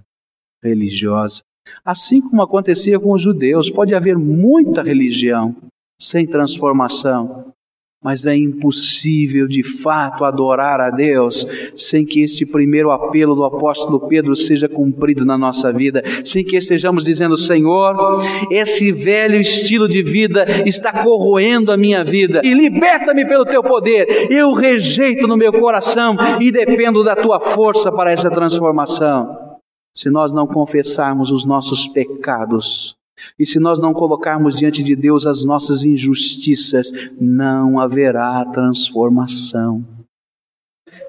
religiosa. 0.63 1.41
Assim 1.85 2.19
como 2.19 2.41
acontecia 2.41 2.99
com 2.99 3.13
os 3.13 3.21
judeus, 3.21 3.69
pode 3.69 3.93
haver 3.93 4.17
muita 4.17 4.81
religião 4.81 5.55
sem 5.99 6.25
transformação, 6.25 7.53
mas 8.01 8.25
é 8.25 8.35
impossível 8.35 9.45
de 9.47 9.61
fato 9.61 10.23
adorar 10.23 10.79
a 10.79 10.89
Deus 10.89 11.45
sem 11.75 12.05
que 12.05 12.21
este 12.21 12.45
primeiro 12.45 12.91
apelo 12.91 13.35
do 13.35 13.43
apóstolo 13.43 14.07
Pedro 14.07 14.35
seja 14.35 14.69
cumprido 14.69 15.25
na 15.25 15.37
nossa 15.37 15.71
vida, 15.71 16.01
sem 16.23 16.43
que 16.43 16.55
estejamos 16.55 17.03
dizendo: 17.03 17.37
Senhor, 17.37 18.21
esse 18.49 18.91
velho 18.91 19.35
estilo 19.35 19.87
de 19.87 20.01
vida 20.01 20.63
está 20.65 21.03
corroendo 21.03 21.71
a 21.71 21.77
minha 21.77 22.03
vida 22.03 22.41
e 22.43 22.53
liberta-me 22.53 23.25
pelo 23.25 23.45
teu 23.45 23.61
poder. 23.61 24.31
Eu 24.31 24.53
rejeito 24.53 25.27
no 25.27 25.35
meu 25.35 25.51
coração 25.51 26.15
e 26.39 26.51
dependo 26.51 27.03
da 27.03 27.15
tua 27.15 27.39
força 27.39 27.91
para 27.91 28.11
essa 28.11 28.29
transformação. 28.29 29.59
Se 29.93 30.09
nós 30.09 30.33
não 30.33 30.47
confessarmos 30.47 31.31
os 31.31 31.45
nossos 31.45 31.87
pecados, 31.87 32.95
e 33.38 33.45
se 33.45 33.59
nós 33.59 33.79
não 33.79 33.93
colocarmos 33.93 34.55
diante 34.55 34.83
de 34.83 34.95
Deus 34.95 35.25
as 35.25 35.43
nossas 35.43 35.83
injustiças, 35.83 36.91
não 37.19 37.79
haverá 37.79 38.43
transformação. 38.45 39.83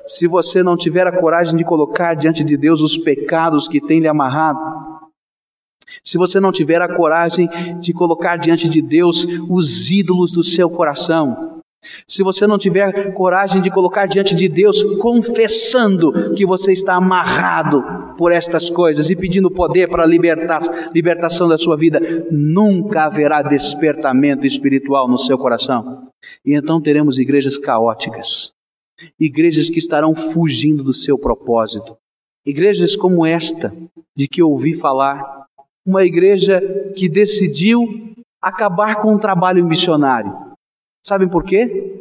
Se 0.07 0.27
você 0.27 0.63
não 0.63 0.77
tiver 0.77 1.07
a 1.07 1.21
coragem 1.21 1.57
de 1.57 1.65
colocar 1.65 2.15
diante 2.15 2.45
de 2.45 2.57
Deus 2.57 2.81
os 2.81 2.99
pecados 2.99 3.69
que 3.69 3.81
tem 3.81 4.01
lhe 4.01 4.09
amarrado, 4.09 4.59
se 6.05 6.17
você 6.17 6.39
não 6.39 6.53
tiver 6.53 6.81
a 6.81 6.95
coragem 6.95 7.49
de 7.81 7.93
colocar 7.93 8.37
diante 8.37 8.69
de 8.69 8.81
Deus 8.81 9.27
os 9.49 9.91
ídolos 9.91 10.33
do 10.33 10.43
seu 10.43 10.71
coração, 10.71 11.61
se 12.07 12.23
você 12.23 12.47
não 12.47 12.59
tiver 12.59 13.13
coragem 13.15 13.63
de 13.63 13.71
colocar 13.71 14.07
diante 14.07 14.35
de 14.35 14.49
Deus, 14.49 14.83
confessando 15.01 16.35
que 16.35 16.45
você 16.45 16.73
está 16.73 16.95
amarrado 16.95 17.83
por 18.17 18.33
estas 18.33 18.69
coisas 18.71 19.11
e 19.11 19.17
pedindo 19.17 19.51
poder 19.51 19.89
para 19.89 20.07
libertar, 20.07 20.91
libertação 20.95 21.49
da 21.49 21.59
sua 21.59 21.77
vida, 21.77 22.01
nunca 22.31 23.05
haverá 23.05 23.43
despertamento 23.43 24.47
espiritual 24.47 25.09
no 25.09 25.19
seu 25.19 25.39
coração. 25.39 26.09
E 26.45 26.55
então 26.55 26.81
teremos 26.81 27.19
igrejas 27.19 27.59
caóticas, 27.59 28.53
igrejas 29.19 29.71
que 29.71 29.79
estarão 29.79 30.15
fugindo 30.15 30.83
do 30.83 30.93
seu 30.93 31.19
propósito, 31.19 31.97
igrejas 32.45 32.95
como 32.95 33.25
esta, 33.25 33.73
de 34.17 34.29
que 34.29 34.43
ouvi 34.43 34.75
falar, 34.75 35.47
uma 35.87 36.05
igreja 36.05 36.61
que 36.95 37.09
decidiu 37.09 38.15
acabar 38.43 38.97
com 38.97 39.15
o 39.15 39.19
trabalho 39.19 39.65
missionário 39.65 40.51
Sabem 41.07 41.29
por 41.29 41.45
quê? 41.45 42.00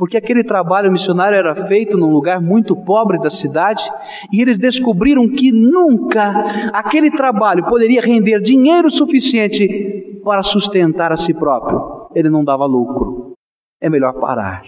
Porque 0.00 0.16
aquele 0.16 0.42
trabalho 0.42 0.90
missionário 0.90 1.36
era 1.36 1.66
feito 1.66 1.98
num 1.98 2.10
lugar 2.10 2.40
muito 2.40 2.74
pobre 2.74 3.18
da 3.18 3.28
cidade 3.28 3.84
e 4.32 4.40
eles 4.40 4.58
descobriram 4.58 5.28
que 5.28 5.52
nunca 5.52 6.70
aquele 6.72 7.10
trabalho 7.10 7.66
poderia 7.66 8.00
render 8.00 8.40
dinheiro 8.40 8.90
suficiente 8.90 10.18
para 10.24 10.42
sustentar 10.42 11.12
a 11.12 11.18
si 11.18 11.34
próprio. 11.34 12.08
Ele 12.14 12.30
não 12.30 12.42
dava 12.42 12.64
lucro. 12.64 13.34
É 13.78 13.90
melhor 13.90 14.14
parar. 14.14 14.62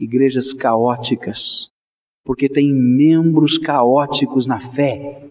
Igrejas 0.00 0.54
caóticas, 0.54 1.68
porque 2.24 2.48
tem 2.48 2.72
membros 2.72 3.58
caóticos 3.58 4.46
na 4.46 4.60
fé. 4.60 5.28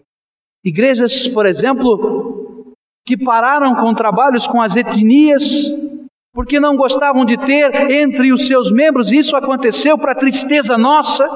Igrejas, 0.64 1.26
por 1.26 1.44
exemplo, 1.44 2.76
que 3.04 3.16
pararam 3.16 3.74
com 3.74 3.92
trabalhos 3.94 4.46
com 4.46 4.62
as 4.62 4.76
etnias 4.76 5.87
porque 6.38 6.60
não 6.60 6.76
gostavam 6.76 7.24
de 7.24 7.36
ter 7.36 7.90
entre 7.90 8.32
os 8.32 8.46
seus 8.46 8.70
membros, 8.70 9.10
isso 9.10 9.34
aconteceu 9.34 9.98
para 9.98 10.14
tristeza 10.14 10.78
nossa, 10.78 11.28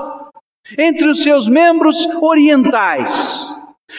entre 0.79 1.09
os 1.09 1.25
seus 1.25 1.49
membros 1.49 2.07
orientais, 2.21 3.49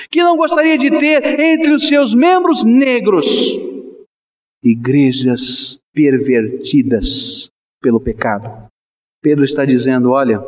que 0.09 0.23
não 0.23 0.37
gostaria 0.37 0.77
de 0.77 0.89
ter 0.97 1.41
entre 1.41 1.73
os 1.73 1.89
seus 1.89 2.15
membros 2.15 2.63
negros, 2.63 3.27
igrejas 4.63 5.77
pervertidas 5.93 7.49
pelo 7.81 7.99
pecado. 7.99 8.69
Pedro 9.21 9.43
está 9.43 9.65
dizendo: 9.65 10.11
olha, 10.11 10.41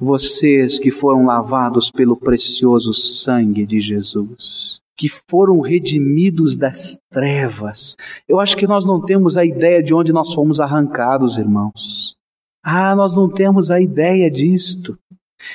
vocês 0.00 0.78
que 0.78 0.90
foram 0.90 1.26
lavados 1.26 1.90
pelo 1.90 2.16
precioso 2.16 2.94
sangue 2.94 3.66
de 3.66 3.78
Jesus, 3.78 4.77
que 4.98 5.08
foram 5.30 5.60
redimidos 5.60 6.56
das 6.56 6.98
trevas. 7.08 7.96
Eu 8.28 8.40
acho 8.40 8.56
que 8.56 8.66
nós 8.66 8.84
não 8.84 9.00
temos 9.00 9.38
a 9.38 9.44
ideia 9.44 9.80
de 9.80 9.94
onde 9.94 10.12
nós 10.12 10.34
fomos 10.34 10.58
arrancados, 10.58 11.38
irmãos. 11.38 12.16
Ah, 12.64 12.96
nós 12.96 13.14
não 13.14 13.30
temos 13.30 13.70
a 13.70 13.80
ideia 13.80 14.28
disto. 14.28 14.98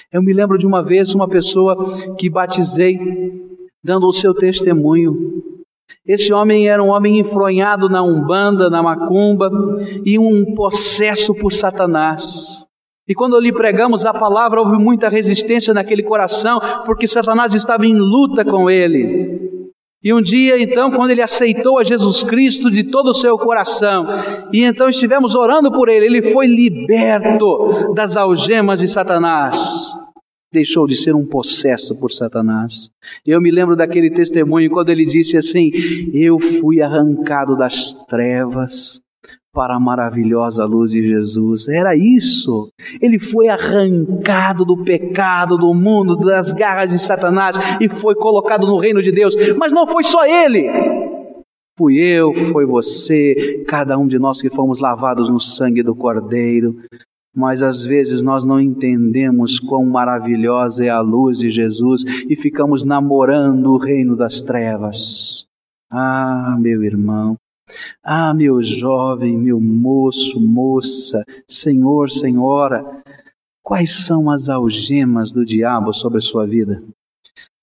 Eu 0.09 0.23
me 0.23 0.31
lembro 0.31 0.57
de 0.57 0.65
uma 0.65 0.81
vez 0.81 1.13
uma 1.13 1.27
pessoa 1.27 1.93
que 2.17 2.29
batizei, 2.29 2.97
dando 3.83 4.07
o 4.07 4.13
seu 4.13 4.33
testemunho. 4.33 5.43
Esse 6.05 6.31
homem 6.31 6.69
era 6.69 6.81
um 6.81 6.87
homem 6.87 7.19
enfronhado 7.19 7.89
na 7.89 8.01
umbanda, 8.01 8.69
na 8.69 8.81
macumba 8.81 9.51
e 10.05 10.17
um 10.17 10.55
possesso 10.55 11.35
por 11.35 11.51
Satanás. 11.51 12.62
E 13.07 13.13
quando 13.13 13.39
lhe 13.39 13.51
pregamos 13.51 14.05
a 14.05 14.13
palavra, 14.13 14.61
houve 14.61 14.77
muita 14.77 15.09
resistência 15.09 15.73
naquele 15.73 16.03
coração, 16.03 16.59
porque 16.85 17.05
Satanás 17.05 17.53
estava 17.53 17.85
em 17.85 17.93
luta 17.93 18.45
com 18.45 18.69
ele. 18.69 19.43
E 20.01 20.13
um 20.13 20.21
dia, 20.21 20.61
então, 20.61 20.91
quando 20.91 21.11
ele 21.11 21.21
aceitou 21.21 21.79
a 21.79 21.83
Jesus 21.83 22.23
Cristo 22.23 22.69
de 22.71 22.85
todo 22.85 23.07
o 23.07 23.13
seu 23.13 23.37
coração, 23.37 24.05
e 24.53 24.63
então 24.63 24.87
estivemos 24.87 25.35
orando 25.35 25.71
por 25.71 25.89
ele, 25.89 26.05
ele 26.05 26.33
foi 26.33 26.47
liberto 26.47 27.93
das 27.93 28.15
algemas 28.15 28.79
de 28.79 28.87
Satanás. 28.87 29.93
Deixou 30.51 30.87
de 30.87 30.95
ser 30.95 31.15
um 31.15 31.25
possesso 31.25 31.97
por 31.99 32.11
Satanás. 32.11 32.89
Eu 33.25 33.41
me 33.41 33.49
lembro 33.49 33.75
daquele 33.75 34.11
testemunho 34.11 34.69
quando 34.69 34.89
ele 34.89 35.05
disse 35.05 35.35
assim: 35.35 35.71
Eu 36.13 36.39
fui 36.39 36.79
arrancado 36.79 37.57
das 37.57 37.93
trevas 38.07 39.02
para 39.53 39.75
a 39.75 39.79
maravilhosa 39.79 40.65
luz 40.65 40.91
de 40.91 41.01
Jesus. 41.03 41.69
Era 41.69 41.95
isso. 41.95 42.69
Ele 42.99 43.19
foi 43.19 43.47
arrancado 43.47 44.65
do 44.65 44.83
pecado, 44.83 45.57
do 45.57 45.73
mundo, 45.73 46.17
das 46.17 46.51
garras 46.51 46.91
de 46.91 46.97
Satanás 46.97 47.57
e 47.79 47.87
foi 47.87 48.15
colocado 48.15 48.65
no 48.65 48.79
reino 48.79 49.01
de 49.01 49.11
Deus. 49.11 49.35
Mas 49.57 49.71
não 49.71 49.87
foi 49.87 50.03
só 50.03 50.25
ele. 50.25 50.67
Fui 51.77 51.97
eu, 51.97 52.33
foi 52.51 52.65
você, 52.65 53.63
cada 53.67 53.97
um 53.97 54.07
de 54.07 54.19
nós 54.19 54.41
que 54.41 54.49
fomos 54.49 54.79
lavados 54.79 55.29
no 55.29 55.39
sangue 55.39 55.83
do 55.83 55.95
Cordeiro. 55.95 56.75
Mas 57.35 57.63
às 57.63 57.83
vezes 57.83 58.21
nós 58.21 58.45
não 58.45 58.59
entendemos 58.59 59.59
quão 59.59 59.85
maravilhosa 59.85 60.85
é 60.85 60.89
a 60.89 61.01
luz 61.01 61.39
de 61.39 61.49
Jesus 61.49 62.03
e 62.29 62.35
ficamos 62.35 62.83
namorando 62.83 63.71
o 63.71 63.77
reino 63.77 64.15
das 64.15 64.41
trevas. 64.41 65.45
Ah, 65.91 66.55
meu 66.59 66.83
irmão, 66.83 67.37
ah, 68.03 68.33
meu 68.33 68.61
jovem, 68.61 69.37
meu 69.37 69.59
moço, 69.59 70.39
moça, 70.39 71.23
senhor, 71.47 72.09
senhora, 72.09 73.03
quais 73.61 74.05
são 74.05 74.29
as 74.29 74.49
algemas 74.49 75.31
do 75.31 75.45
diabo 75.45 75.93
sobre 75.93 76.17
a 76.19 76.21
sua 76.21 76.45
vida? 76.45 76.83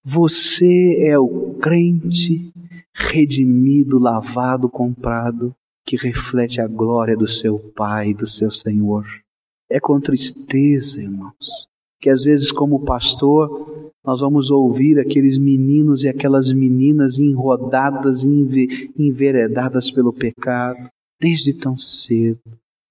Você 0.05 0.97
é 1.07 1.19
o 1.19 1.55
crente 1.61 2.53
redimido, 2.95 3.99
lavado, 3.99 4.69
comprado, 4.69 5.55
que 5.87 5.97
reflete 5.97 6.61
a 6.61 6.67
glória 6.67 7.17
do 7.17 7.29
seu 7.29 7.59
Pai, 7.59 8.15
do 8.15 8.27
seu 8.27 8.51
Senhor. 8.51 9.05
É 9.69 9.79
com 9.79 10.01
tristeza, 10.01 11.03
irmãos, 11.03 11.69
que 12.01 12.09
às 12.09 12.25
vezes, 12.25 12.51
como 12.51 12.85
pastor, 12.85 13.93
nós 14.05 14.21
vamos 14.21 14.51
ouvir 14.51 14.99
aqueles 14.99 15.39
meninos 15.39 16.03
e 16.03 16.09
aquelas 16.09 16.53
meninas 16.53 17.19
enrodadas, 17.19 18.25
enveredadas 18.99 19.91
pelo 19.91 20.13
pecado, 20.13 20.89
desde 21.21 21.53
tão 21.53 21.77
cedo. 21.77 22.41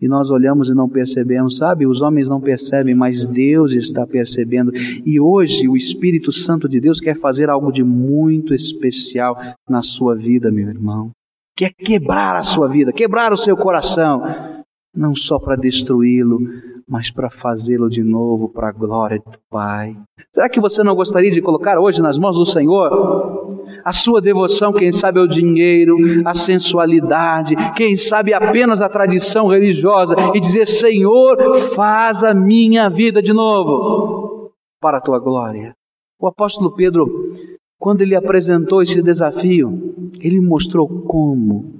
E 0.01 0.07
nós 0.07 0.29
olhamos 0.29 0.69
e 0.69 0.73
não 0.73 0.87
percebemos, 0.87 1.57
sabe? 1.57 1.85
Os 1.85 2.01
homens 2.01 2.29
não 2.29 2.39
percebem, 2.39 2.95
mas 2.95 3.25
Deus 3.25 3.73
está 3.73 4.07
percebendo. 4.07 4.71
E 5.05 5.19
hoje 5.19 5.67
o 5.67 5.75
Espírito 5.75 6.31
Santo 6.31 6.69
de 6.69 6.79
Deus 6.79 7.01
quer 7.01 7.19
fazer 7.19 7.49
algo 7.49 7.69
de 7.69 7.83
muito 7.83 8.53
especial 8.53 9.37
na 9.67 9.81
sua 9.81 10.15
vida, 10.15 10.49
meu 10.49 10.69
irmão. 10.69 11.11
Quer 11.57 11.73
quebrar 11.73 12.37
a 12.37 12.43
sua 12.43 12.69
vida, 12.69 12.93
quebrar 12.93 13.33
o 13.33 13.37
seu 13.37 13.57
coração, 13.57 14.23
não 14.95 15.13
só 15.13 15.37
para 15.37 15.57
destruí-lo, 15.57 16.39
mas 16.89 17.11
para 17.11 17.29
fazê-lo 17.29 17.87
de 17.87 18.03
novo 18.03 18.49
para 18.49 18.69
a 18.69 18.71
glória 18.71 19.19
do 19.19 19.37
Pai. 19.47 19.95
Será 20.33 20.49
que 20.49 20.59
você 20.59 20.83
não 20.83 20.95
gostaria 20.95 21.29
de 21.29 21.39
colocar 21.39 21.79
hoje 21.79 22.01
nas 22.01 22.17
mãos 22.17 22.35
do 22.35 22.45
Senhor 22.45 23.59
a 23.85 23.93
sua 23.93 24.19
devoção, 24.19 24.73
quem 24.73 24.91
sabe 24.91 25.19
ao 25.19 25.27
dinheiro, 25.27 25.95
a 26.25 26.33
sensualidade, 26.33 27.55
quem 27.75 27.95
sabe 27.95 28.33
apenas 28.33 28.81
a 28.81 28.89
tradição 28.89 29.47
religiosa 29.47 30.15
e 30.33 30.39
dizer: 30.39 30.65
Senhor, 30.65 31.55
faz 31.75 32.23
a 32.23 32.33
minha 32.33 32.89
vida 32.89 33.21
de 33.21 33.31
novo 33.31 34.51
para 34.81 34.97
a 34.97 35.01
tua 35.01 35.19
glória? 35.19 35.75
O 36.19 36.27
apóstolo 36.27 36.71
Pedro, 36.71 37.33
quando 37.79 38.01
ele 38.01 38.15
apresentou 38.15 38.81
esse 38.81 39.01
desafio, 39.01 40.11
ele 40.19 40.41
mostrou 40.41 40.87
como 41.03 41.78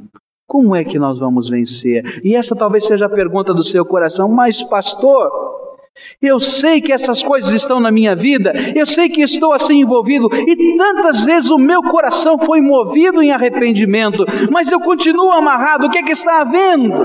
como 0.50 0.76
é 0.76 0.84
que 0.84 0.98
nós 0.98 1.20
vamos 1.20 1.48
vencer? 1.48 2.04
E 2.24 2.36
essa 2.36 2.56
talvez 2.56 2.88
seja 2.88 3.06
a 3.06 3.10
pergunta 3.10 3.54
do 3.54 3.62
seu 3.62 3.86
coração, 3.86 4.28
mas 4.28 4.64
pastor, 4.64 5.30
eu 6.20 6.40
sei 6.40 6.82
que 6.82 6.92
essas 6.92 7.22
coisas 7.22 7.52
estão 7.52 7.80
na 7.80 7.92
minha 7.92 8.16
vida, 8.16 8.52
eu 8.76 8.88
sei 8.88 9.10
que 9.10 9.22
estou 9.22 9.54
assim 9.54 9.82
envolvido, 9.82 10.28
e 10.34 10.76
tantas 10.76 11.24
vezes 11.24 11.52
o 11.52 11.60
meu 11.60 11.84
coração 11.84 12.40
foi 12.40 12.62
movido 12.62 13.22
em 13.22 13.32
arrependimento, 13.32 14.26
mas 14.50 14.72
eu 14.72 14.80
continuo 14.80 15.32
amarrado, 15.32 15.86
o 15.86 15.92
que 15.92 16.00
é 16.00 16.04
que 16.04 16.14
está 16.14 16.42
havendo? 16.42 16.96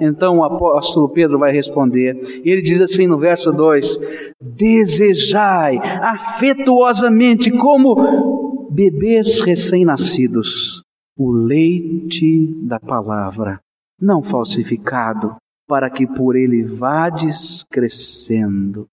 Então 0.00 0.38
o 0.38 0.44
apóstolo 0.44 1.08
Pedro 1.10 1.38
vai 1.38 1.52
responder, 1.52 2.20
ele 2.44 2.60
diz 2.60 2.80
assim 2.80 3.06
no 3.06 3.18
verso 3.18 3.52
2: 3.52 4.00
Desejai 4.40 5.78
afetuosamente, 6.02 7.52
como 7.52 8.66
bebês 8.68 9.40
recém-nascidos, 9.42 10.82
o 11.22 11.32
leite 11.32 12.46
da 12.62 12.80
palavra, 12.80 13.60
não 14.00 14.22
falsificado, 14.22 15.36
para 15.68 15.90
que 15.90 16.06
por 16.06 16.34
ele 16.34 16.62
vades 16.62 17.62
crescendo. 17.70 18.86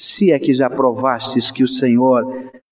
Se 0.00 0.32
é 0.32 0.38
que 0.38 0.54
já 0.54 0.70
provastes 0.70 1.50
que 1.50 1.62
o 1.62 1.68
Senhor 1.68 2.24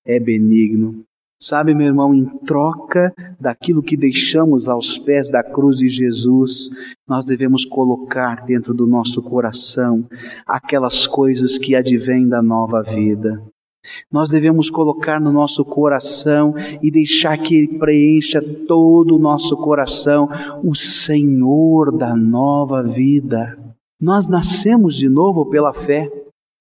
é 0.02 0.18
benigno. 0.18 1.04
Sabe, 1.38 1.74
meu 1.74 1.88
irmão, 1.88 2.14
em 2.14 2.24
troca 2.46 3.12
daquilo 3.38 3.82
que 3.82 3.98
deixamos 3.98 4.66
aos 4.66 4.96
pés 4.96 5.30
da 5.30 5.42
cruz 5.42 5.76
de 5.76 5.90
Jesus, 5.90 6.70
nós 7.06 7.26
devemos 7.26 7.66
colocar 7.66 8.46
dentro 8.46 8.72
do 8.72 8.86
nosso 8.86 9.20
coração 9.20 10.08
aquelas 10.46 11.06
coisas 11.06 11.58
que 11.58 11.76
advêm 11.76 12.26
da 12.26 12.40
nova 12.40 12.82
vida. 12.82 13.42
Nós 14.10 14.30
devemos 14.30 14.70
colocar 14.70 15.20
no 15.20 15.32
nosso 15.32 15.64
coração 15.64 16.54
e 16.82 16.90
deixar 16.90 17.36
que 17.38 17.56
Ele 17.56 17.78
preencha 17.78 18.40
todo 18.66 19.16
o 19.16 19.18
nosso 19.18 19.56
coração 19.56 20.28
o 20.62 20.74
Senhor 20.74 21.96
da 21.96 22.14
nova 22.14 22.82
vida. 22.82 23.58
Nós 24.00 24.28
nascemos 24.28 24.96
de 24.96 25.08
novo 25.08 25.46
pela 25.46 25.72
fé, 25.72 26.10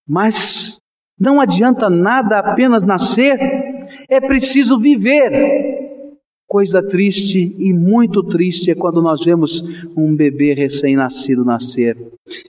mas 0.08 0.80
não 1.20 1.40
adianta 1.40 1.90
nada 1.90 2.40
apenas 2.40 2.86
nascer, 2.86 3.38
é 4.10 4.20
preciso 4.20 4.80
viver. 4.80 5.70
Coisa 6.48 6.82
triste 6.82 7.56
e 7.60 7.72
muito 7.72 8.24
triste 8.24 8.72
é 8.72 8.76
quando 8.76 9.02
nós 9.02 9.24
vemos 9.24 9.64
um 9.96 10.14
bebê 10.16 10.54
recém-nascido 10.54 11.46
nascer. 11.46 11.96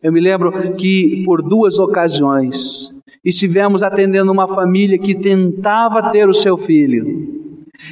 Eu 0.03 0.13
me 0.13 0.21
lembro 0.21 0.75
que 0.77 1.23
por 1.25 1.41
duas 1.41 1.79
ocasiões 1.79 2.93
estivemos 3.25 3.83
atendendo 3.83 4.33
uma 4.33 4.49
família 4.49 4.99
que 4.99 5.15
tentava 5.15 6.11
ter 6.11 6.29
o 6.29 6.35
seu 6.35 6.57
filho. 6.57 7.43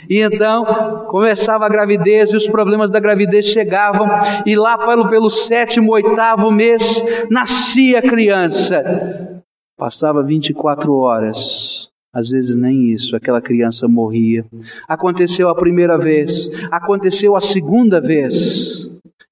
E 0.09 0.21
então 0.21 1.07
começava 1.09 1.67
a 1.67 1.69
gravidez 1.69 2.33
e 2.33 2.37
os 2.37 2.47
problemas 2.47 2.91
da 2.91 3.01
gravidez 3.01 3.47
chegavam, 3.47 4.09
e 4.47 4.57
lá 4.57 4.79
pelo, 4.87 5.09
pelo 5.09 5.31
sétimo, 5.31 5.93
oitavo 5.93 6.51
mês 6.51 7.03
nascia 7.31 7.99
a 7.99 8.03
criança. 8.03 8.83
Passava 9.77 10.23
24 10.23 10.93
horas, 10.95 11.89
às 12.13 12.29
vezes 12.29 12.57
nem 12.57 12.91
isso, 12.93 13.17
aquela 13.17 13.41
criança 13.41 13.89
morria. 13.89 14.45
Aconteceu 14.87 15.49
a 15.49 15.55
primeira 15.55 15.97
vez, 15.97 16.51
aconteceu 16.71 17.35
a 17.35 17.41
segunda 17.41 18.01
vez. 18.01 18.80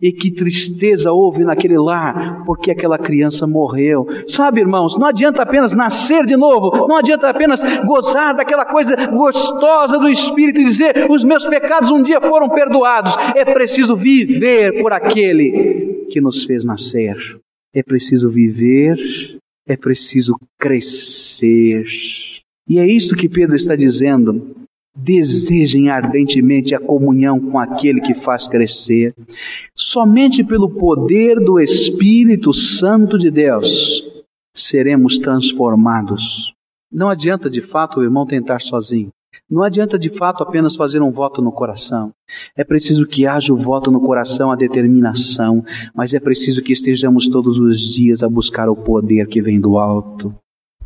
E 0.00 0.12
que 0.12 0.30
tristeza 0.30 1.10
houve 1.10 1.42
naquele 1.44 1.76
lar, 1.76 2.44
porque 2.46 2.70
aquela 2.70 2.96
criança 2.96 3.48
morreu. 3.48 4.06
Sabe, 4.28 4.60
irmãos, 4.60 4.96
não 4.96 5.08
adianta 5.08 5.42
apenas 5.42 5.74
nascer 5.74 6.24
de 6.24 6.36
novo, 6.36 6.86
não 6.86 6.96
adianta 6.96 7.28
apenas 7.28 7.60
gozar 7.84 8.36
daquela 8.36 8.64
coisa 8.64 8.94
gostosa 9.08 9.98
do 9.98 10.08
Espírito 10.08 10.60
e 10.60 10.64
dizer: 10.64 11.10
os 11.10 11.24
meus 11.24 11.44
pecados 11.46 11.90
um 11.90 12.02
dia 12.02 12.20
foram 12.20 12.48
perdoados. 12.48 13.16
É 13.34 13.44
preciso 13.44 13.96
viver 13.96 14.80
por 14.80 14.92
aquele 14.92 16.06
que 16.10 16.20
nos 16.20 16.44
fez 16.44 16.64
nascer. 16.64 17.16
É 17.74 17.82
preciso 17.82 18.30
viver, 18.30 18.96
é 19.66 19.76
preciso 19.76 20.34
crescer. 20.58 21.84
E 22.68 22.78
é 22.78 22.86
isto 22.86 23.16
que 23.16 23.28
Pedro 23.28 23.56
está 23.56 23.74
dizendo 23.74 24.54
desejem 24.98 25.90
ardentemente 25.90 26.74
a 26.74 26.80
comunhão 26.80 27.38
com 27.38 27.58
aquele 27.58 28.00
que 28.00 28.14
faz 28.14 28.48
crescer. 28.48 29.14
Somente 29.74 30.42
pelo 30.42 30.68
poder 30.68 31.36
do 31.36 31.60
Espírito 31.60 32.52
Santo 32.52 33.16
de 33.16 33.30
Deus 33.30 34.02
seremos 34.54 35.18
transformados. 35.18 36.52
Não 36.90 37.08
adianta 37.08 37.48
de 37.48 37.62
fato 37.62 38.00
o 38.00 38.02
irmão 38.02 38.26
tentar 38.26 38.60
sozinho. 38.60 39.10
Não 39.48 39.62
adianta 39.62 39.98
de 39.98 40.10
fato 40.10 40.42
apenas 40.42 40.74
fazer 40.74 41.00
um 41.00 41.12
voto 41.12 41.40
no 41.40 41.52
coração. 41.52 42.10
É 42.56 42.64
preciso 42.64 43.06
que 43.06 43.26
haja 43.26 43.52
o 43.52 43.56
voto 43.56 43.90
no 43.90 44.00
coração, 44.00 44.50
a 44.50 44.56
determinação, 44.56 45.64
mas 45.94 46.12
é 46.12 46.20
preciso 46.20 46.62
que 46.62 46.72
estejamos 46.72 47.28
todos 47.28 47.58
os 47.58 47.78
dias 47.80 48.22
a 48.22 48.28
buscar 48.28 48.68
o 48.68 48.76
poder 48.76 49.26
que 49.28 49.40
vem 49.40 49.60
do 49.60 49.78
alto, 49.78 50.34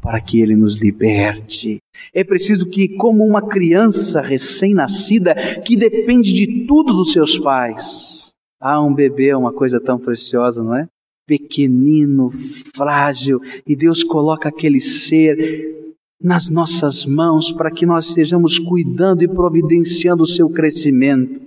para 0.02 0.20
que 0.20 0.40
ele 0.40 0.56
nos 0.56 0.76
liberte. 0.76 1.78
É 2.12 2.24
preciso 2.24 2.66
que, 2.66 2.88
como 2.96 3.24
uma 3.24 3.40
criança 3.40 4.20
recém-nascida 4.20 5.62
que 5.64 5.76
depende 5.76 6.32
de 6.32 6.66
tudo 6.66 6.92
dos 6.92 7.12
seus 7.12 7.38
pais, 7.38 8.32
ah, 8.60 8.82
um 8.82 8.92
bebê 8.92 9.28
é 9.28 9.36
uma 9.36 9.52
coisa 9.52 9.80
tão 9.80 9.98
preciosa, 9.98 10.62
não 10.62 10.74
é? 10.74 10.88
Pequenino, 11.26 12.32
frágil, 12.74 13.40
e 13.64 13.76
Deus 13.76 14.02
coloca 14.02 14.48
aquele 14.48 14.80
ser 14.80 15.92
nas 16.20 16.50
nossas 16.50 17.06
mãos 17.06 17.52
para 17.52 17.70
que 17.70 17.86
nós 17.86 18.08
estejamos 18.08 18.58
cuidando 18.58 19.22
e 19.22 19.28
providenciando 19.28 20.24
o 20.24 20.26
seu 20.26 20.50
crescimento. 20.50 21.40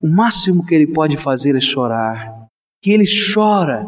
O 0.00 0.08
máximo 0.08 0.64
que 0.64 0.74
ele 0.74 0.86
pode 0.86 1.18
fazer 1.18 1.54
é 1.54 1.60
chorar. 1.60 2.46
Que 2.82 2.90
ele 2.90 3.04
chora 3.34 3.86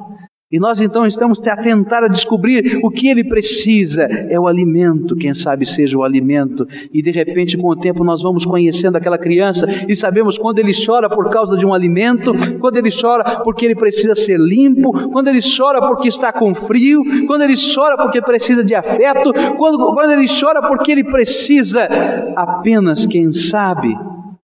e 0.53 0.59
nós 0.59 0.81
então 0.81 1.07
estamos 1.07 1.41
a 1.47 1.57
tentar 1.57 2.09
descobrir 2.09 2.81
o 2.83 2.91
que 2.91 3.07
ele 3.07 3.23
precisa. 3.23 4.03
É 4.03 4.39
o 4.39 4.49
alimento, 4.49 5.15
quem 5.15 5.33
sabe 5.33 5.65
seja 5.65 5.97
o 5.97 6.03
alimento. 6.03 6.67
E 6.93 7.01
de 7.01 7.13
repente, 7.13 7.57
com 7.57 7.69
o 7.69 7.77
tempo, 7.77 8.03
nós 8.03 8.21
vamos 8.21 8.45
conhecendo 8.45 8.97
aquela 8.97 9.17
criança 9.17 9.67
e 9.89 9.95
sabemos 9.95 10.37
quando 10.37 10.59
ele 10.59 10.73
chora 10.75 11.09
por 11.09 11.31
causa 11.31 11.57
de 11.57 11.65
um 11.65 11.73
alimento, 11.73 12.33
quando 12.59 12.77
ele 12.77 12.91
chora 12.91 13.43
porque 13.45 13.65
ele 13.65 13.77
precisa 13.77 14.17
ser 14.17 14.41
limpo, 14.41 15.11
quando 15.11 15.29
ele 15.29 15.41
chora 15.41 15.87
porque 15.87 16.09
está 16.09 16.33
com 16.33 16.53
frio, 16.53 17.01
quando 17.29 17.43
ele 17.43 17.55
chora 17.55 17.97
porque 17.97 18.21
precisa 18.21 18.65
de 18.65 18.75
afeto, 18.75 19.33
quando, 19.57 19.95
quando 19.95 20.11
ele 20.11 20.27
chora 20.29 20.67
porque 20.67 20.91
ele 20.91 21.05
precisa 21.05 21.87
apenas, 22.35 23.07
quem 23.07 23.31
sabe, 23.31 23.97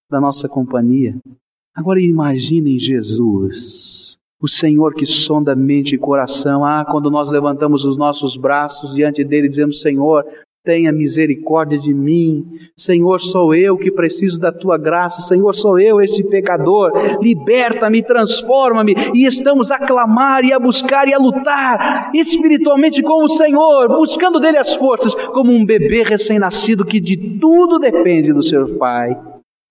da 0.09 0.21
nossa 0.21 0.49
companhia. 0.49 1.16
Agora 1.75 2.01
imaginem 2.01 2.79
Jesus 2.79 4.16
o 4.40 4.49
Senhor 4.49 4.94
que 4.94 5.07
sonda 5.07 5.55
mente 5.55 5.94
e 5.94 5.99
coração. 5.99 6.64
Ah, 6.64 6.85
quando 6.85 7.11
nós 7.11 7.31
levantamos 7.31 7.85
os 7.85 7.96
nossos 7.96 8.37
braços 8.37 8.94
diante 8.94 9.25
dele, 9.25 9.49
dizemos: 9.49 9.81
Senhor, 9.81 10.25
tenha 10.66 10.90
misericórdia 10.92 11.79
de 11.79 11.94
mim. 11.94 12.44
Senhor, 12.77 13.20
sou 13.20 13.55
eu 13.55 13.79
que 13.79 13.90
preciso 13.90 14.38
da 14.38 14.51
tua 14.51 14.77
graça. 14.77 15.22
Senhor, 15.22 15.55
sou 15.55 15.79
eu 15.79 16.01
este 16.01 16.25
pecador. 16.25 16.90
Liberta-me, 17.22 18.03
transforma-me. 18.03 18.94
E 19.14 19.25
estamos 19.25 19.70
a 19.70 19.79
clamar 19.79 20.44
e 20.44 20.53
a 20.53 20.59
buscar 20.59 21.07
e 21.07 21.14
a 21.14 21.18
lutar 21.18 22.11
espiritualmente 22.12 23.01
com 23.01 23.22
o 23.22 23.29
Senhor, 23.29 23.88
buscando 23.88 24.40
dele 24.40 24.59
as 24.59 24.75
forças, 24.75 25.14
como 25.27 25.53
um 25.53 25.64
bebê 25.64 26.03
recém-nascido 26.03 26.85
que 26.85 27.01
de 27.01 27.38
tudo 27.38 27.79
depende 27.79 28.33
do 28.33 28.42
seu 28.42 28.77
pai, 28.77 29.16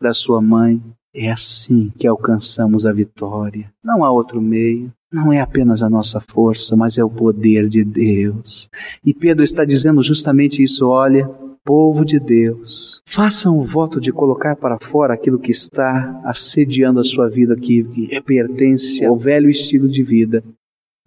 da 0.01 0.13
sua 0.13 0.41
mãe. 0.41 0.81
É 1.17 1.31
assim 1.31 1.93
que 1.97 2.05
alcançamos 2.05 2.85
a 2.85 2.91
vitória. 2.91 3.71
Não 3.81 4.03
há 4.03 4.11
outro 4.11 4.41
meio. 4.41 4.91
Não 5.09 5.31
é 5.31 5.39
apenas 5.39 5.81
a 5.81 5.89
nossa 5.89 6.19
força, 6.19 6.75
mas 6.75 6.97
é 6.97 7.03
o 7.05 7.09
poder 7.09 7.69
de 7.69 7.85
Deus. 7.85 8.69
E 9.03 9.13
Pedro 9.13 9.41
está 9.41 9.63
dizendo 9.63 10.03
justamente 10.03 10.61
isso: 10.61 10.85
olha, 10.85 11.25
povo 11.63 12.03
de 12.03 12.19
Deus, 12.19 13.01
façam 13.07 13.57
o 13.57 13.63
voto 13.63 14.01
de 14.01 14.11
colocar 14.11 14.57
para 14.57 14.77
fora 14.77 15.13
aquilo 15.13 15.39
que 15.39 15.51
está 15.51 16.21
assediando 16.25 16.99
a 16.99 17.03
sua 17.05 17.29
vida, 17.29 17.55
que 17.55 17.83
pertence 18.25 19.05
ao 19.05 19.17
velho 19.17 19.49
estilo 19.49 19.87
de 19.87 20.03
vida. 20.03 20.43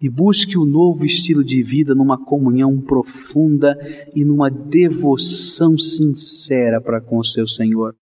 E 0.01 0.09
busque 0.09 0.57
o 0.57 0.65
novo 0.65 1.05
estilo 1.05 1.43
de 1.43 1.61
vida 1.61 1.93
numa 1.93 2.17
comunhão 2.17 2.81
profunda 2.81 3.77
e 4.15 4.25
numa 4.25 4.49
devoção 4.49 5.77
sincera 5.77 6.81
para 6.81 6.99
com 6.99 7.19
o 7.19 7.23
seu 7.23 7.47
Senhor. 7.47 7.93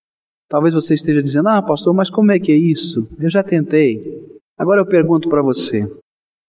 Talvez 0.50 0.74
você 0.74 0.94
esteja 0.94 1.22
dizendo: 1.22 1.50
Ah, 1.50 1.62
pastor, 1.62 1.94
mas 1.94 2.10
como 2.10 2.32
é 2.32 2.40
que 2.40 2.52
é 2.52 2.56
isso? 2.56 3.08
Eu 3.20 3.30
já 3.30 3.44
tentei. 3.44 4.26
Agora 4.58 4.82
eu 4.82 4.86
pergunto 4.86 5.30
para 5.30 5.42
você: 5.42 5.84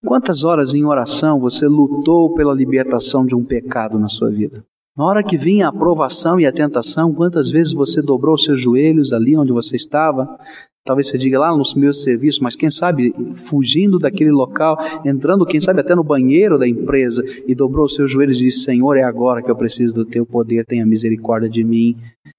quantas 0.04 0.44
horas 0.44 0.72
em 0.72 0.84
oração 0.84 1.40
você 1.40 1.66
lutou 1.66 2.34
pela 2.34 2.54
libertação 2.54 3.26
de 3.26 3.34
um 3.34 3.44
pecado 3.44 3.98
na 3.98 4.08
sua 4.08 4.30
vida? 4.30 4.64
Na 4.96 5.04
hora 5.04 5.22
que 5.22 5.36
vinha 5.36 5.66
a 5.66 5.68
aprovação 5.68 6.40
e 6.40 6.46
a 6.46 6.52
tentação, 6.52 7.14
quantas 7.14 7.50
vezes 7.50 7.72
você 7.72 8.02
dobrou 8.02 8.36
seus 8.36 8.60
joelhos 8.60 9.12
ali 9.12 9.36
onde 9.36 9.52
você 9.52 9.76
estava? 9.76 10.38
Talvez 10.88 11.10
você 11.10 11.18
diga 11.18 11.38
lá 11.38 11.54
nos 11.54 11.74
meus 11.74 12.02
serviços, 12.02 12.40
mas 12.40 12.56
quem 12.56 12.70
sabe 12.70 13.14
fugindo 13.46 13.98
daquele 13.98 14.30
local, 14.30 14.74
entrando, 15.04 15.44
quem 15.44 15.60
sabe 15.60 15.82
até 15.82 15.94
no 15.94 16.02
banheiro 16.02 16.58
da 16.58 16.66
empresa 16.66 17.22
e 17.46 17.54
dobrou 17.54 17.86
seus 17.90 18.10
joelhos 18.10 18.40
e 18.40 18.46
disse: 18.46 18.64
Senhor, 18.64 18.96
é 18.96 19.02
agora 19.02 19.42
que 19.42 19.50
eu 19.50 19.54
preciso 19.54 19.92
do 19.92 20.06
teu 20.06 20.24
poder, 20.24 20.64
tenha 20.64 20.86
misericórdia 20.86 21.46
de 21.46 21.62
mim. 21.62 21.94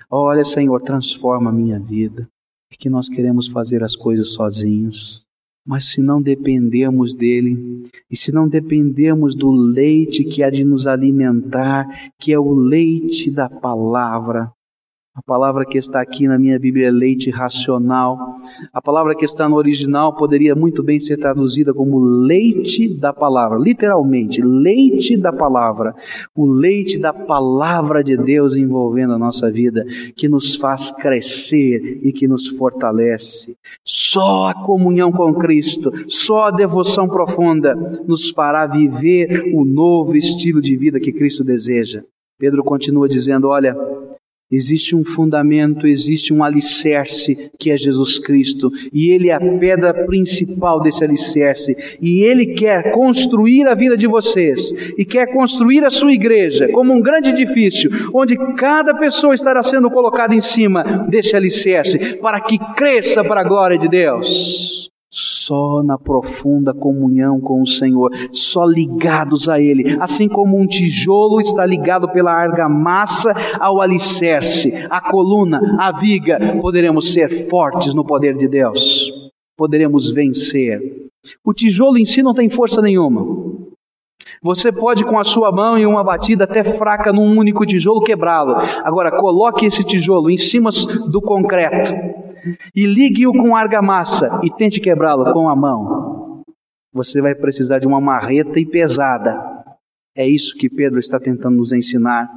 Olha, 0.10 0.44
Senhor, 0.44 0.82
transforma 0.82 1.52
a 1.52 1.54
minha 1.54 1.80
vida. 1.80 2.28
É 2.74 2.76
que 2.76 2.90
nós 2.90 3.08
queremos 3.08 3.48
fazer 3.48 3.84
as 3.84 3.96
coisas 3.96 4.30
sozinhos. 4.30 5.22
Mas 5.64 5.92
se 5.92 6.02
não 6.02 6.20
dependermos 6.20 7.14
dele, 7.14 7.84
e 8.10 8.18
se 8.18 8.32
não 8.32 8.50
dependermos 8.50 9.36
do 9.36 9.52
leite 9.52 10.24
que 10.24 10.42
há 10.42 10.50
de 10.50 10.64
nos 10.64 10.88
alimentar, 10.88 11.86
que 12.20 12.34
é 12.34 12.40
o 12.40 12.52
leite 12.52 13.30
da 13.30 13.48
palavra, 13.48 14.52
a 15.19 15.21
palavra 15.21 15.65
que 15.65 15.77
está 15.77 15.99
aqui 15.99 16.29
na 16.29 16.39
minha 16.39 16.58
Bíblia 16.58 16.88
é 16.88 16.91
leite 16.91 17.29
racional. 17.29 18.39
A 18.71 18.82
palavra 18.82 19.13
que 19.13 19.25
está 19.25 19.49
no 19.49 19.58
original 19.58 20.15
poderia 20.15 20.55
muito 20.55 20.82
bem 20.82 20.97
ser 20.97 21.17
traduzida 21.17 21.73
como 21.73 21.99
leite 21.99 22.88
da 22.88 23.12
palavra, 23.12 23.60
literalmente, 23.60 24.41
leite 24.41 25.17
da 25.17 25.34
palavra. 25.34 25.93
O 26.34 26.45
leite 26.45 26.97
da 26.97 27.12
palavra 27.12 28.01
de 28.01 28.15
Deus 28.15 28.55
envolvendo 28.55 29.12
a 29.12 29.19
nossa 29.19 29.51
vida, 29.51 29.84
que 30.15 30.29
nos 30.29 30.55
faz 30.55 30.89
crescer 30.89 31.99
e 32.01 32.13
que 32.13 32.25
nos 32.25 32.47
fortalece. 32.47 33.58
Só 33.84 34.47
a 34.47 34.53
comunhão 34.53 35.12
com 35.12 35.34
Cristo, 35.34 35.91
só 36.08 36.45
a 36.45 36.51
devoção 36.51 37.10
profunda 37.10 37.75
nos 38.08 38.29
fará 38.29 38.65
viver 38.65 39.51
o 39.53 39.65
novo 39.65 40.15
estilo 40.15 40.62
de 40.62 40.77
vida 40.77 40.97
que 40.97 41.12
Cristo 41.12 41.43
deseja. 41.43 42.03
Pedro 42.39 42.63
continua 42.63 43.10
dizendo: 43.10 43.49
Olha, 43.49 43.75
Existe 44.52 44.96
um 44.96 45.06
fundamento, 45.06 45.86
existe 45.86 46.34
um 46.34 46.44
alicerce 46.44 47.52
que 47.60 47.70
é 47.70 47.78
Jesus 47.78 48.18
Cristo, 48.18 48.72
e 48.92 49.12
Ele 49.12 49.30
é 49.30 49.34
a 49.34 49.40
pedra 49.40 49.94
principal 50.06 50.82
desse 50.82 51.04
alicerce, 51.04 51.78
e 52.02 52.24
Ele 52.24 52.56
quer 52.56 52.92
construir 52.92 53.68
a 53.68 53.76
vida 53.76 53.96
de 53.96 54.08
vocês, 54.08 54.74
e 54.98 55.06
quer 55.06 55.28
construir 55.34 55.86
a 55.86 55.92
sua 55.92 56.12
igreja 56.12 56.68
como 56.70 56.92
um 56.92 57.00
grande 57.00 57.30
edifício, 57.30 57.92
onde 58.12 58.36
cada 58.56 58.96
pessoa 58.96 59.36
estará 59.36 59.62
sendo 59.62 59.92
colocada 59.92 60.34
em 60.34 60.42
cima 60.42 61.06
desse 61.08 61.36
alicerce, 61.36 62.16
para 62.16 62.42
que 62.42 62.58
cresça 62.76 63.24
para 63.24 63.42
a 63.42 63.48
glória 63.48 63.78
de 63.78 63.88
Deus. 63.88 64.88
Só 65.12 65.82
na 65.82 65.98
profunda 65.98 66.72
comunhão 66.72 67.41
com 67.41 67.63
o 67.63 67.67
Senhor, 67.67 68.12
só 68.32 68.63
ligados 68.63 69.50
a 69.50 69.60
Ele, 69.60 69.98
assim 70.00 70.28
como 70.28 70.56
um 70.56 70.67
tijolo 70.67 71.39
está 71.39 71.65
ligado 71.65 72.08
pela 72.10 72.32
argamassa 72.32 73.34
ao 73.60 73.82
alicerce, 73.82 74.72
a 74.88 75.02
coluna, 75.02 75.78
a 75.80 75.91
viga, 75.91 76.60
poderemos 76.62 77.12
ser 77.12 77.50
fortes 77.50 77.95
no 77.95 78.06
poder 78.06 78.38
de 78.38 78.48
Deus, 78.48 79.12
poderemos 79.58 80.12
vencer. 80.12 81.10
O 81.43 81.54
tijolo 81.56 81.98
em 81.98 82.06
si 82.06 82.22
não 82.22 82.36
tem 82.36 82.48
força 82.48 82.80
nenhuma. 82.80 83.26
Você 84.43 84.72
pode, 84.72 85.04
com 85.04 85.17
a 85.17 85.24
sua 85.24 85.52
mão 85.52 85.76
e 85.76 85.88
uma 85.88 86.04
batida 86.04 86.43
até 86.43 86.63
fraca 86.63 87.12
num 87.12 87.36
único 87.36 87.65
tijolo, 87.65 88.04
quebrá-lo. 88.04 88.56
Agora, 88.84 89.12
coloque 89.12 89.65
esse 89.65 89.84
tijolo 89.84 90.30
em 90.30 90.38
cima 90.38 90.69
do 91.12 91.19
concreto 91.19 92.18
e 92.75 92.86
ligue-o 92.86 93.32
com 93.32 93.56
argamassa 93.56 94.39
e 94.43 94.52
tente 94.52 94.80
quebrá-lo 94.80 95.32
com 95.34 95.49
a 95.49 95.56
mão. 95.56 96.43
Você 96.93 97.21
vai 97.21 97.36
precisar 97.36 97.80
de 97.80 97.88
uma 97.88 98.02
marreta 98.02 98.60
e 98.60 98.65
pesada. 98.65 99.60
É 100.15 100.28
isso 100.28 100.56
que 100.58 100.69
Pedro 100.69 100.99
está 100.99 101.19
tentando 101.19 101.58
nos 101.58 101.71
ensinar. 101.71 102.30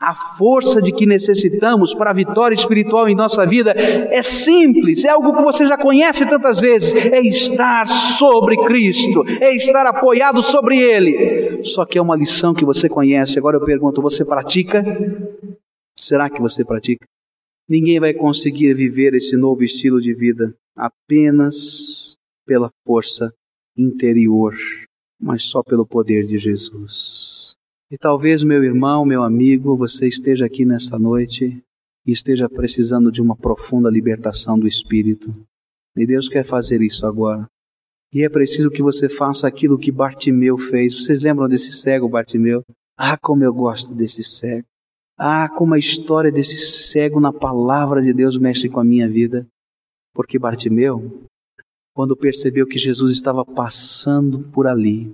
A 0.00 0.14
força 0.36 0.82
de 0.82 0.90
que 0.90 1.06
necessitamos 1.06 1.94
para 1.94 2.10
a 2.10 2.14
vitória 2.14 2.54
espiritual 2.54 3.08
em 3.08 3.14
nossa 3.14 3.46
vida 3.46 3.72
é 3.76 4.22
simples, 4.22 5.04
é 5.04 5.10
algo 5.10 5.36
que 5.36 5.42
você 5.42 5.64
já 5.64 5.76
conhece 5.76 6.28
tantas 6.28 6.58
vezes: 6.58 6.94
é 6.94 7.20
estar 7.20 7.86
sobre 7.86 8.56
Cristo, 8.64 9.22
é 9.40 9.54
estar 9.54 9.86
apoiado 9.86 10.42
sobre 10.42 10.78
Ele. 10.78 11.64
Só 11.64 11.84
que 11.84 11.98
é 11.98 12.02
uma 12.02 12.16
lição 12.16 12.54
que 12.54 12.64
você 12.64 12.88
conhece. 12.88 13.38
Agora 13.38 13.56
eu 13.56 13.64
pergunto: 13.64 14.02
você 14.02 14.24
pratica? 14.24 14.82
Será 15.96 16.28
que 16.28 16.40
você 16.40 16.64
pratica? 16.64 17.06
Ninguém 17.68 18.00
vai 18.00 18.14
conseguir 18.14 18.72
viver 18.74 19.14
esse 19.14 19.36
novo 19.36 19.62
estilo 19.62 20.00
de 20.00 20.14
vida 20.14 20.54
apenas 20.74 22.16
pela 22.46 22.70
força 22.86 23.32
interior, 23.76 24.54
mas 25.20 25.42
só 25.42 25.62
pelo 25.62 25.86
poder 25.86 26.26
de 26.26 26.38
Jesus. 26.38 27.54
E 27.90 27.98
talvez, 27.98 28.42
meu 28.42 28.64
irmão, 28.64 29.04
meu 29.04 29.22
amigo, 29.22 29.76
você 29.76 30.08
esteja 30.08 30.46
aqui 30.46 30.64
nessa 30.64 30.98
noite 30.98 31.62
e 32.06 32.12
esteja 32.12 32.48
precisando 32.48 33.12
de 33.12 33.20
uma 33.20 33.36
profunda 33.36 33.90
libertação 33.90 34.58
do 34.58 34.66
espírito. 34.66 35.34
E 35.94 36.06
Deus 36.06 36.28
quer 36.28 36.46
fazer 36.46 36.80
isso 36.80 37.06
agora. 37.06 37.46
E 38.12 38.22
é 38.22 38.28
preciso 38.30 38.70
que 38.70 38.82
você 38.82 39.08
faça 39.10 39.46
aquilo 39.46 39.78
que 39.78 39.92
Bartimeu 39.92 40.56
fez. 40.56 40.94
Vocês 40.94 41.20
lembram 41.20 41.48
desse 41.48 41.72
cego 41.72 42.08
Bartimeu? 42.08 42.64
Ah, 42.96 43.18
como 43.18 43.44
eu 43.44 43.52
gosto 43.52 43.94
desse 43.94 44.22
cego. 44.22 44.66
Ah, 45.18 45.48
como 45.48 45.74
a 45.74 45.78
história 45.78 46.30
desse 46.30 46.56
cego 46.56 47.18
na 47.18 47.32
palavra 47.32 48.00
de 48.00 48.12
Deus 48.12 48.38
mexe 48.38 48.68
com 48.68 48.78
a 48.78 48.84
minha 48.84 49.08
vida. 49.08 49.44
Porque 50.14 50.38
Bartimeu, 50.38 51.24
quando 51.92 52.16
percebeu 52.16 52.66
que 52.66 52.78
Jesus 52.78 53.12
estava 53.12 53.44
passando 53.44 54.44
por 54.52 54.68
ali, 54.68 55.12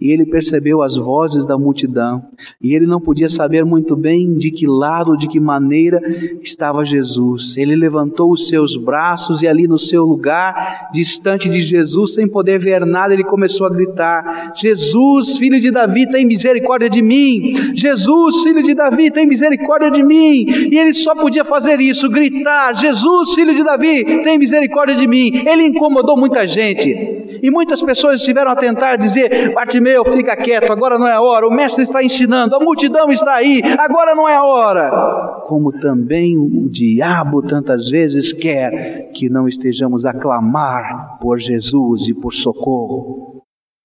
e 0.00 0.10
ele 0.10 0.26
percebeu 0.26 0.82
as 0.82 0.96
vozes 0.96 1.46
da 1.46 1.58
multidão, 1.58 2.22
e 2.62 2.74
ele 2.74 2.86
não 2.86 3.00
podia 3.00 3.28
saber 3.28 3.64
muito 3.64 3.96
bem 3.96 4.34
de 4.34 4.50
que 4.50 4.66
lado, 4.66 5.16
de 5.16 5.28
que 5.28 5.40
maneira 5.40 6.00
estava 6.42 6.84
Jesus. 6.84 7.56
Ele 7.56 7.74
levantou 7.74 8.32
os 8.32 8.48
seus 8.48 8.76
braços 8.76 9.42
e 9.42 9.48
ali 9.48 9.66
no 9.66 9.78
seu 9.78 10.04
lugar, 10.04 10.90
distante 10.92 11.48
de 11.48 11.60
Jesus, 11.60 12.14
sem 12.14 12.28
poder 12.28 12.58
ver 12.58 12.84
nada, 12.84 13.12
ele 13.12 13.24
começou 13.24 13.66
a 13.66 13.70
gritar: 13.70 14.52
Jesus, 14.56 15.36
filho 15.38 15.60
de 15.60 15.70
Davi, 15.70 16.08
tem 16.08 16.26
misericórdia 16.26 16.88
de 16.88 17.02
mim! 17.02 17.74
Jesus, 17.74 18.42
filho 18.42 18.62
de 18.62 18.74
Davi, 18.74 19.10
tem 19.10 19.26
misericórdia 19.26 19.90
de 19.90 20.02
mim! 20.02 20.46
E 20.70 20.78
ele 20.78 20.94
só 20.94 21.14
podia 21.14 21.44
fazer 21.44 21.80
isso, 21.80 22.08
gritar: 22.08 22.74
Jesus, 22.74 23.34
filho 23.34 23.54
de 23.54 23.64
Davi, 23.64 24.22
tem 24.22 24.38
misericórdia 24.38 24.94
de 24.94 25.06
mim! 25.06 25.30
Ele 25.46 25.64
incomodou 25.64 26.16
muita 26.16 26.46
gente. 26.46 27.18
E 27.42 27.50
muitas 27.50 27.82
pessoas 27.82 28.20
estiveram 28.20 28.50
a 28.50 28.56
tentar 28.56 28.96
dizer: 28.96 29.52
Bartimeu, 29.68 30.02
fica 30.02 30.34
quieto, 30.34 30.72
agora 30.72 30.98
não 30.98 31.06
é 31.06 31.12
a 31.12 31.20
hora, 31.20 31.46
o 31.46 31.50
mestre 31.50 31.82
está 31.82 32.02
ensinando, 32.02 32.56
a 32.56 32.58
multidão 32.58 33.10
está 33.10 33.34
aí, 33.34 33.60
agora 33.78 34.14
não 34.14 34.26
é 34.26 34.34
a 34.34 34.42
hora. 34.42 35.42
Como 35.46 35.78
também 35.78 36.38
o 36.38 36.70
diabo 36.70 37.42
tantas 37.42 37.90
vezes 37.90 38.32
quer 38.32 39.12
que 39.12 39.28
não 39.28 39.46
estejamos 39.46 40.06
a 40.06 40.14
clamar 40.14 41.18
por 41.20 41.38
Jesus 41.38 42.08
e 42.08 42.14
por 42.14 42.32
socorro. 42.32 43.42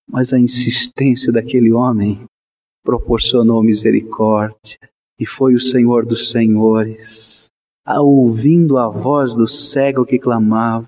Mas 0.10 0.32
a 0.32 0.39
insistência 0.39 1.34
daquele 1.34 1.74
homem 1.74 2.24
proporcionou 2.82 3.62
misericórdia 3.62 4.80
e 5.19 5.26
foi 5.26 5.54
o 5.54 5.60
Senhor 5.60 6.06
dos 6.06 6.32
Senhores, 6.32 7.50
ouvindo 7.86 8.78
a 8.78 8.88
voz 8.88 9.36
do 9.36 9.46
cego 9.46 10.06
que 10.06 10.17
clamava, 10.17 10.86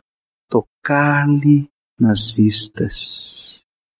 tocar-lhe 0.50 1.68
nas 2.00 2.32
vistas, 2.32 3.45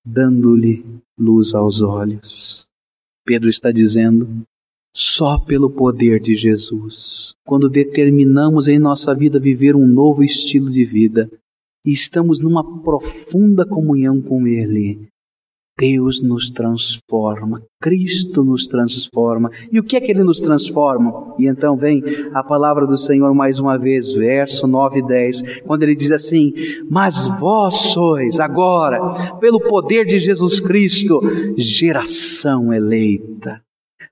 dando-lhe 0.06 0.86
luz 1.18 1.56
aos 1.56 1.82
olhos. 1.82 2.68
Pedro 3.26 3.50
está 3.50 3.72
dizendo: 3.72 4.46
só 4.96 5.39
pelo 5.39 5.70
poder 5.70 6.22
de 6.22 6.36
Jesus, 6.36 7.34
quando 7.44 7.68
determinamos 7.68 8.68
em 8.68 8.80
nossa 8.80 9.13
vida 9.13 9.39
viver 9.39 9.76
um 9.76 9.88
novo 9.88 10.24
estilo 10.24 10.72
de 10.72 10.86
vida 10.86 11.30
e 11.84 11.91
estamos 11.91 12.39
numa 12.39 12.82
profunda 12.82 13.65
comunhão 13.65 14.22
com 14.22 14.48
Ele, 14.48 15.08
Deus 15.78 16.24
nos 16.24 16.50
transforma, 16.52 17.62
Cristo 17.82 18.44
nos 18.46 18.66
transforma. 18.66 19.52
E 19.70 19.78
o 19.78 19.84
que 19.84 19.98
é 19.98 20.00
que 20.02 20.10
Ele 20.10 20.24
nos 20.24 20.40
transforma? 20.40 21.36
E 21.38 21.48
então 21.48 21.76
vem 21.76 22.02
a 22.34 22.42
palavra 22.42 22.88
do 22.88 22.98
Senhor 22.98 23.34
mais 23.36 23.60
uma 23.60 23.78
vez, 23.78 24.14
verso 24.14 24.68
9 24.68 25.00
e 25.00 25.06
10, 25.06 25.62
quando 25.64 25.84
Ele 25.84 25.96
diz 25.96 26.12
assim: 26.12 26.54
Mas 26.90 27.28
vós 27.40 27.76
sois 27.92 28.40
agora, 28.40 29.36
pelo 29.40 29.60
poder 29.60 30.06
de 30.06 30.18
Jesus 30.18 30.62
Cristo, 30.62 31.20
geração 31.58 32.74
eleita, 32.74 33.62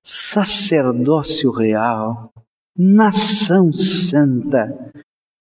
sacerdócio 0.03 1.49
real, 1.49 2.29
nação 2.77 3.71
santa, 3.71 4.91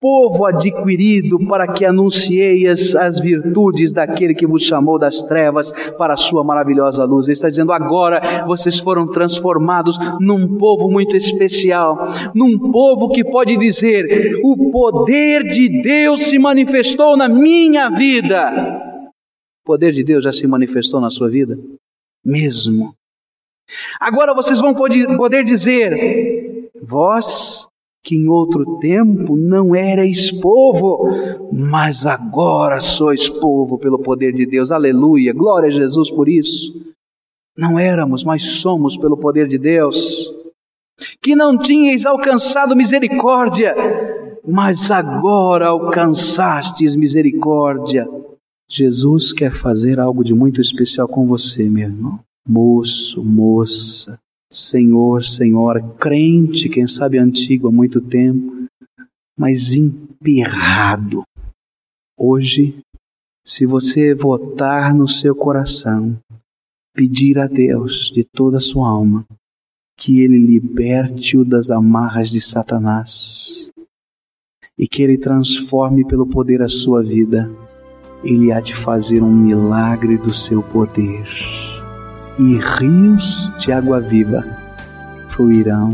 povo 0.02 0.44
adquirido 0.44 1.38
para 1.46 1.72
que 1.72 1.84
anuncieis 1.84 2.96
as 2.96 3.20
virtudes 3.20 3.92
daquele 3.92 4.34
que 4.34 4.44
vos 4.44 4.64
chamou 4.64 4.98
das 4.98 5.22
trevas 5.22 5.70
para 5.96 6.14
a 6.14 6.16
sua 6.16 6.42
maravilhosa 6.42 7.04
luz. 7.04 7.28
Ele 7.28 7.34
está 7.34 7.48
dizendo 7.48 7.72
agora 7.72 8.44
vocês 8.44 8.80
foram 8.80 9.06
transformados 9.06 9.96
num 10.20 10.58
povo 10.58 10.90
muito 10.90 11.14
especial, 11.14 11.96
num 12.34 12.72
povo 12.72 13.10
que 13.10 13.22
pode 13.22 13.56
dizer: 13.56 14.40
o 14.42 14.72
poder 14.72 15.44
de 15.44 15.80
Deus 15.80 16.24
se 16.24 16.36
manifestou 16.36 17.16
na 17.16 17.28
minha 17.28 17.88
vida. 17.88 18.50
O 19.62 19.64
poder 19.64 19.92
de 19.92 20.02
Deus 20.02 20.24
já 20.24 20.32
se 20.32 20.48
manifestou 20.48 21.00
na 21.00 21.10
sua 21.10 21.30
vida? 21.30 21.56
Mesmo. 22.24 22.92
Agora 24.00 24.34
vocês 24.34 24.58
vão 24.60 24.74
poder 24.74 25.44
dizer: 25.44 26.70
vós 26.82 27.68
que 28.02 28.16
em 28.16 28.28
outro 28.28 28.78
tempo 28.78 29.36
não 29.36 29.76
erais 29.76 30.32
povo, 30.40 31.08
mas 31.52 32.04
agora 32.04 32.80
sois 32.80 33.28
povo 33.28 33.78
pelo 33.78 33.98
poder 33.98 34.32
de 34.32 34.44
Deus. 34.44 34.72
Aleluia. 34.72 35.32
Glória 35.32 35.68
a 35.68 35.72
Jesus 35.72 36.10
por 36.10 36.28
isso. 36.28 36.72
Não 37.56 37.78
éramos, 37.78 38.24
mas 38.24 38.42
somos 38.60 38.96
pelo 38.96 39.16
poder 39.16 39.46
de 39.46 39.56
Deus. 39.56 40.28
Que 41.22 41.36
não 41.36 41.56
tinhais 41.56 42.04
alcançado 42.04 42.74
misericórdia, 42.74 43.74
mas 44.46 44.90
agora 44.90 45.68
alcançastes 45.68 46.96
misericórdia. 46.96 48.08
Jesus 48.68 49.32
quer 49.32 49.52
fazer 49.52 50.00
algo 50.00 50.24
de 50.24 50.34
muito 50.34 50.60
especial 50.60 51.06
com 51.06 51.26
você, 51.26 51.68
meu 51.68 51.84
irmão. 51.84 52.18
Moço, 52.48 53.22
moça, 53.22 54.18
Senhor, 54.52 55.24
Senhora, 55.24 55.80
crente, 55.98 56.68
quem 56.68 56.86
sabe 56.86 57.16
antigo 57.16 57.68
há 57.68 57.72
muito 57.72 58.02
tempo, 58.02 58.66
mas 59.34 59.72
emperrado. 59.72 61.22
Hoje, 62.18 62.78
se 63.46 63.64
você 63.64 64.14
votar 64.14 64.94
no 64.94 65.08
seu 65.08 65.34
coração, 65.34 66.18
pedir 66.94 67.38
a 67.38 67.46
Deus 67.46 68.12
de 68.14 68.24
toda 68.24 68.58
a 68.58 68.60
sua 68.60 68.86
alma 68.86 69.24
que 69.96 70.20
Ele 70.20 70.38
liberte-o 70.38 71.46
das 71.46 71.70
amarras 71.70 72.28
de 72.28 72.42
Satanás 72.42 73.70
e 74.76 74.86
que 74.86 75.02
Ele 75.02 75.16
transforme 75.16 76.04
pelo 76.04 76.26
poder 76.26 76.60
a 76.60 76.68
sua 76.68 77.02
vida, 77.02 77.50
Ele 78.22 78.52
há 78.52 78.60
de 78.60 78.76
fazer 78.76 79.22
um 79.22 79.32
milagre 79.32 80.18
do 80.18 80.34
seu 80.34 80.62
poder 80.62 81.61
e 82.38 82.58
rios 82.58 83.52
de 83.58 83.72
água 83.72 84.00
viva 84.00 84.44
fluirão 85.34 85.90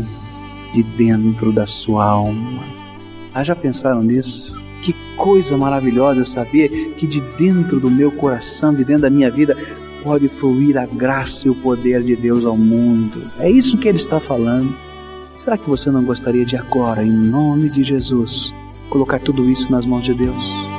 de 0.73 0.83
dentro 0.83 1.51
da 1.51 1.65
sua 1.65 2.05
alma. 2.05 2.63
Ah, 3.33 3.43
já 3.43 3.55
pensaram 3.55 4.01
nisso? 4.01 4.59
Que 4.81 4.93
coisa 5.15 5.57
maravilhosa 5.57 6.23
saber 6.23 6.93
que 6.97 7.05
de 7.07 7.21
dentro 7.37 7.79
do 7.79 7.89
meu 7.89 8.11
coração, 8.11 8.73
de 8.73 8.83
dentro 8.83 9.03
da 9.03 9.09
minha 9.09 9.29
vida, 9.29 9.57
pode 10.03 10.27
fluir 10.29 10.77
a 10.77 10.85
graça 10.85 11.47
e 11.47 11.51
o 11.51 11.55
poder 11.55 12.03
de 12.03 12.15
Deus 12.15 12.45
ao 12.45 12.57
mundo. 12.57 13.29
É 13.39 13.49
isso 13.49 13.77
que 13.77 13.87
ele 13.87 13.97
está 13.97 14.19
falando. 14.19 14.73
Será 15.37 15.57
que 15.57 15.69
você 15.69 15.89
não 15.89 16.03
gostaria 16.03 16.45
de 16.45 16.57
agora, 16.57 17.03
em 17.03 17.11
nome 17.11 17.69
de 17.69 17.83
Jesus, 17.83 18.53
colocar 18.89 19.19
tudo 19.19 19.49
isso 19.49 19.71
nas 19.71 19.85
mãos 19.85 20.03
de 20.03 20.13
Deus? 20.13 20.78